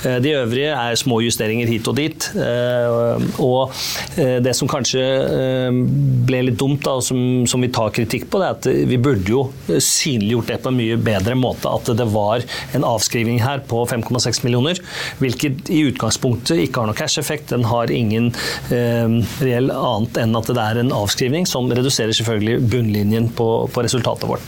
Eh, 0.05 0.19
de 0.23 0.37
øvrige 0.39 0.75
er 0.75 1.01
små 1.01 1.21
justeringer 1.25 1.71
hit 1.71 1.89
og 1.91 1.99
dit. 1.99 2.31
Eh, 2.37 3.27
og 3.43 3.75
eh, 4.21 4.39
det 4.45 4.57
som 4.57 4.71
kanskje 4.71 5.07
Eh, 5.37 5.79
ble 6.27 6.43
litt 6.49 6.59
dumt, 6.61 6.83
da, 6.85 6.97
som, 7.05 7.19
som, 7.49 7.63
vi 7.63 7.71
tar 7.75 7.93
kritikk 7.95 8.29
på, 8.31 8.41
det 8.41 8.49
er 8.49 8.57
at 8.57 8.69
vi 8.91 8.99
burde 9.03 9.33
jo 9.33 9.45
synliggjort 9.67 10.51
det 10.53 10.59
på 10.65 10.73
en 10.73 10.79
mye 10.79 10.99
bedre 11.01 11.37
måte. 11.39 11.71
At 11.71 11.91
det 11.99 12.09
var 12.13 12.45
en 12.77 12.87
avskriving 12.87 13.41
her 13.45 13.63
på 13.69 13.83
5,6 13.89 14.43
millioner, 14.47 14.81
hvilket 15.23 15.71
i 15.73 15.83
utgangspunktet 15.91 16.63
ikke 16.65 16.83
har 16.83 16.91
noe 16.91 16.99
cash-effekt. 16.99 17.51
Den 17.55 17.67
har 17.71 17.93
ingen 17.95 18.33
eh, 18.75 19.19
reell 19.43 19.73
annet 19.75 20.21
enn 20.23 20.39
at 20.39 20.51
det 20.51 20.63
er 20.63 20.83
en 20.83 20.95
avskrivning, 20.97 21.49
som 21.49 21.71
reduserer 21.73 22.15
selvfølgelig 22.17 22.71
bunnlinjen 22.73 23.31
på, 23.37 23.51
på 23.73 23.87
resultatet 23.87 24.31
vårt. 24.31 24.46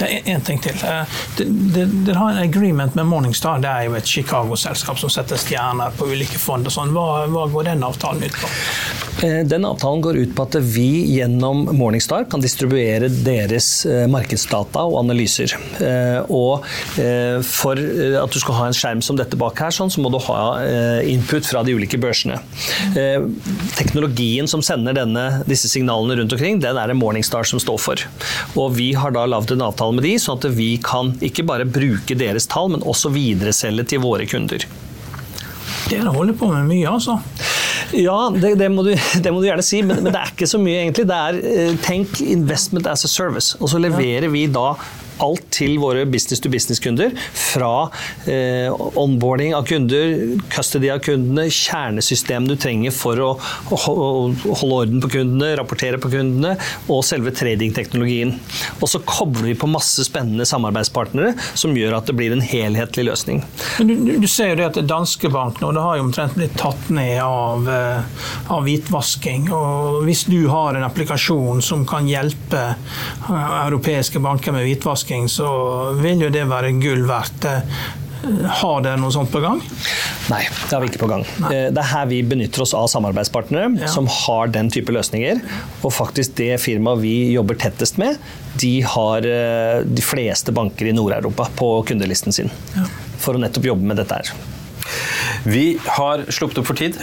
Det 0.00 0.10
er 0.10 0.30
en 0.34 0.44
ting 0.46 0.60
til. 0.62 0.76
Eh, 0.84 1.16
dere 1.38 2.18
har 2.18 2.34
en 2.34 2.42
agreement 2.44 2.94
med 2.98 3.08
Morningstar. 3.08 3.62
Det 3.64 3.72
er 3.72 3.88
jo 3.88 3.96
et 3.98 4.14
Chicago-selskap 4.16 5.00
som 5.00 5.12
setter 5.12 5.40
stjerner 5.40 5.94
på 5.96 6.10
ulike 6.12 6.40
fond. 6.40 6.66
og 6.66 6.72
sånn. 6.72 6.94
Hva, 6.96 7.26
hva 7.30 7.46
går 7.52 7.70
den 7.70 7.84
avtalen 7.86 8.24
ut 8.26 8.40
på? 8.40 8.50
Eh, 9.24 9.42
den 9.48 9.64
avtalen 9.64 10.02
går 10.04 10.18
ut 10.20 10.32
på 10.36 10.44
at 10.44 10.56
vi 10.60 10.88
gjennom 11.16 11.64
Morningstar 11.76 12.26
kan 12.30 12.42
distribuere 12.42 13.08
deres 13.08 13.68
eh, 13.88 14.04
markedsdata 14.12 14.82
og 14.84 14.98
analyser. 15.00 15.54
Eh, 15.80 16.20
og 16.28 16.66
for 17.46 17.78
at 17.78 18.32
du 18.32 18.38
skal 18.40 18.56
ha 18.58 18.66
en 18.68 18.76
skjerm 18.76 19.00
som 19.04 19.16
dette 19.18 19.38
bak 19.40 19.58
her, 19.60 19.72
sånn, 19.74 19.90
så 19.92 20.02
må 20.02 20.10
du 20.12 20.18
ha 20.26 20.38
input 21.06 21.46
fra 21.46 21.62
de 21.66 21.74
ulike 21.76 21.98
børsene. 22.00 22.38
Teknologien 23.76 24.48
som 24.50 24.62
sender 24.64 24.96
denne, 24.96 25.24
disse 25.48 25.68
signalene 25.70 26.18
rundt 26.20 26.34
omkring, 26.36 26.60
den 26.62 26.78
er 26.80 26.90
det 26.90 26.96
Morningstar 26.98 27.46
som 27.48 27.60
står 27.62 27.80
for. 27.82 28.04
Og 28.56 28.74
vi 28.78 28.90
har 28.98 29.14
da 29.14 29.26
lagd 29.36 29.54
en 29.54 29.68
avtale 29.68 29.96
med 29.96 30.06
de, 30.08 30.16
sånn 30.20 30.40
at 30.40 30.50
vi 30.56 30.72
kan 30.82 31.14
ikke 31.24 31.46
bare 31.46 31.68
bruke 31.68 32.18
deres 32.18 32.48
tall, 32.50 32.72
men 32.74 32.84
også 32.86 33.12
videreselge 33.14 33.86
til 33.92 34.02
våre 34.04 34.26
kunder. 34.28 34.66
Dere 35.86 36.10
holder 36.10 36.34
på 36.34 36.48
med 36.50 36.66
mye, 36.66 36.90
altså? 36.90 37.20
Ja, 37.94 38.30
det, 38.34 38.56
det, 38.58 38.68
må, 38.72 38.82
du, 38.82 38.94
det 39.22 39.30
må, 39.30 39.40
du, 39.40 39.46
gjerne 39.46 39.64
si, 39.64 39.82
men, 39.86 40.00
men, 40.02 40.10
det 40.14 40.22
er 40.22 40.32
ikke 40.32 40.48
så 40.50 40.58
mye, 40.62 40.80
egentlig. 40.82 41.06
Det 41.06 41.18
er 41.28 41.40
eh, 41.52 41.74
tenk 41.84 42.20
investment 42.24 42.88
as 42.90 43.06
a 43.06 43.10
service. 43.10 43.54
Og 43.60 43.70
så 43.70 43.80
leverer 43.82 44.28
vi 44.32 44.46
da 44.50 44.72
alt 45.24 45.46
til 45.54 45.78
våre 45.82 46.04
business-to-business-kunder. 46.10 47.14
Fra 47.36 47.88
eh, 48.30 48.72
onboarding 48.98 49.54
av 49.56 49.66
kunder, 49.68 50.36
custody 50.52 50.90
av 50.92 51.02
kundene, 51.06 51.48
kjernesystem 51.52 52.48
du 52.48 52.56
trenger 52.60 52.94
for 52.94 53.20
å, 53.22 53.30
å, 53.72 53.78
å 53.78 54.56
holde 54.60 54.76
orden 54.76 55.02
på 55.04 55.12
kundene, 55.16 55.54
rapportere 55.60 56.00
på 56.02 56.10
kundene, 56.12 56.56
og 56.92 57.04
selve 57.06 57.32
tradingteknologien. 57.36 58.34
Og 58.80 58.90
så 58.90 59.00
kobler 59.06 59.50
vi 59.50 59.56
på 59.58 59.70
masse 59.70 60.04
spennende 60.06 60.46
samarbeidspartnere 60.48 61.34
som 61.56 61.76
gjør 61.76 61.98
at 61.98 62.10
det 62.10 62.16
blir 62.18 62.34
en 62.34 62.44
helhetlig 62.44 63.06
løsning. 63.10 63.42
Men 63.78 64.04
du, 64.06 64.14
du 64.22 64.28
ser 64.30 64.52
jo 64.52 64.60
det 64.60 64.68
at 64.70 64.80
Danske 64.88 65.30
Bank 65.32 65.60
nå, 65.62 65.72
det 65.76 65.84
har 65.84 65.98
jo 65.98 66.06
omtrent 66.06 66.36
blitt 66.36 66.56
tatt 66.60 66.90
ned 66.94 67.18
av, 67.22 67.68
eh, 67.70 68.28
av 68.52 68.66
hvitvasking. 68.66 69.50
og 69.54 70.02
Hvis 70.06 70.26
du 70.30 70.38
har 70.52 70.76
en 70.76 70.86
applikasjon 70.86 71.62
som 71.64 71.86
kan 71.88 72.08
hjelpe 72.10 72.62
eh, 72.74 73.56
europeiske 73.66 74.22
banker 74.22 74.54
med 74.56 74.66
hvitvasking, 74.66 75.05
utforskning, 75.06 75.28
så 75.28 75.92
vil 76.00 76.26
jo 76.26 76.30
det 76.30 76.46
være 76.48 76.72
gull 76.80 77.06
verdt. 77.06 77.46
Har 78.26 78.82
dere 78.82 78.98
noe 78.98 79.12
sånt 79.12 79.30
på 79.30 79.40
gang? 79.40 79.60
Nei, 80.30 80.42
det 80.42 80.72
har 80.72 80.80
vi 80.82 80.88
ikke 80.90 81.04
på 81.04 81.10
gang. 81.10 81.22
Nei. 81.38 81.50
Eh, 81.54 81.68
det 81.70 81.78
er 81.78 81.90
her 81.92 82.06
vi 82.10 82.22
benytter 82.26 82.64
oss 82.64 82.74
av 82.74 82.88
samarbeidspartnere 82.90 83.76
ja. 83.78 83.86
som 83.86 84.08
har 84.10 84.48
den 84.50 84.70
type 84.72 84.90
løsninger. 84.90 85.38
Og 85.84 85.92
faktisk 85.94 86.34
det 86.40 86.56
firmaet 86.58 87.04
vi 87.04 87.32
jobber 87.36 87.54
tettest 87.54 88.00
med, 88.02 88.18
de 88.58 88.80
har 88.82 89.22
eh, 89.22 89.84
de 89.86 90.02
fleste 90.02 90.52
banker 90.52 90.90
i 90.90 90.96
Nord-Europa 90.96 91.50
på 91.54 91.70
kundelisten 91.86 92.34
sin. 92.34 92.50
Ja. 92.74 92.88
For 93.22 93.36
å 93.36 93.42
nettopp 93.42 93.70
jobbe 93.70 93.86
med 93.86 94.00
dette 94.02 94.18
her. 94.18 94.55
Vi 95.46 95.78
har 95.84 96.24
sluppet 96.28 96.58
opp 96.58 96.66
for 96.66 96.74
tid, 96.74 96.96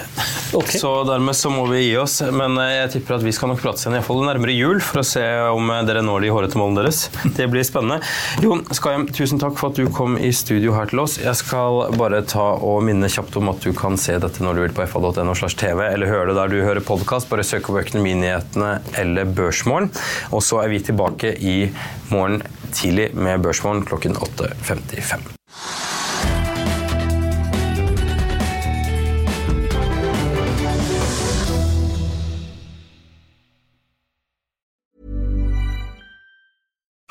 okay. 0.53 0.79
så 0.79 0.89
dermed 1.07 1.35
så 1.35 1.47
må 1.49 1.63
vi 1.69 1.79
gi 1.85 1.93
oss. 1.97 2.17
Men 2.35 2.57
eh, 2.59 2.73
jeg 2.81 2.89
tipper 2.97 3.15
at 3.15 3.23
vi 3.23 3.31
skal 3.35 3.53
nok 3.53 3.61
prate 3.63 3.79
igjen 3.79 3.95
iallfall 3.95 4.23
nærmere 4.27 4.55
jul 4.55 4.81
for 4.83 4.99
å 4.99 5.05
se 5.07 5.23
om 5.47 5.71
eh, 5.71 5.83
dere 5.87 6.01
når 6.03 6.25
de 6.25 6.31
hårete 6.35 6.59
målene 6.59 6.81
deres. 6.81 7.05
Det 7.37 7.47
blir 7.51 7.63
spennende. 7.63 8.01
Jon 8.43 8.65
Skahjem, 8.75 9.05
tusen 9.15 9.39
takk 9.39 9.55
for 9.59 9.71
at 9.71 9.79
du 9.79 9.87
kom 9.95 10.17
i 10.19 10.33
studio 10.35 10.75
her 10.75 10.91
til 10.91 11.03
oss. 11.05 11.15
Jeg 11.23 11.39
skal 11.39 11.95
bare 11.95 12.19
ta 12.27 12.49
og 12.57 12.83
minne 12.83 13.07
kjapt 13.11 13.37
om 13.39 13.51
at 13.53 13.63
du 13.63 13.71
kan 13.77 13.95
se 14.01 14.17
dette 14.19 14.43
når 14.43 14.59
du 14.59 14.63
vil 14.65 14.75
på 14.75 14.87
fa.no 14.91 15.37
slash 15.39 15.55
tv, 15.59 15.85
eller 15.93 16.11
høre 16.11 16.33
det 16.33 16.39
der 16.41 16.51
du 16.51 16.59
hører 16.65 16.83
podkast. 16.83 17.31
Bare 17.31 17.47
søk 17.47 17.71
opp 17.71 17.79
Økonominyhetene 17.85 18.73
eller 18.99 19.31
Børsmorgen. 19.39 19.87
Og 20.35 20.43
så 20.43 20.59
er 20.65 20.73
vi 20.73 20.83
tilbake 20.83 21.31
i 21.39 21.57
morgen 22.11 22.43
tidlig 22.73 23.13
med 23.15 23.39
Børsmorgen 23.45 23.87
klokken 23.87 24.19
8.55. 24.19 25.42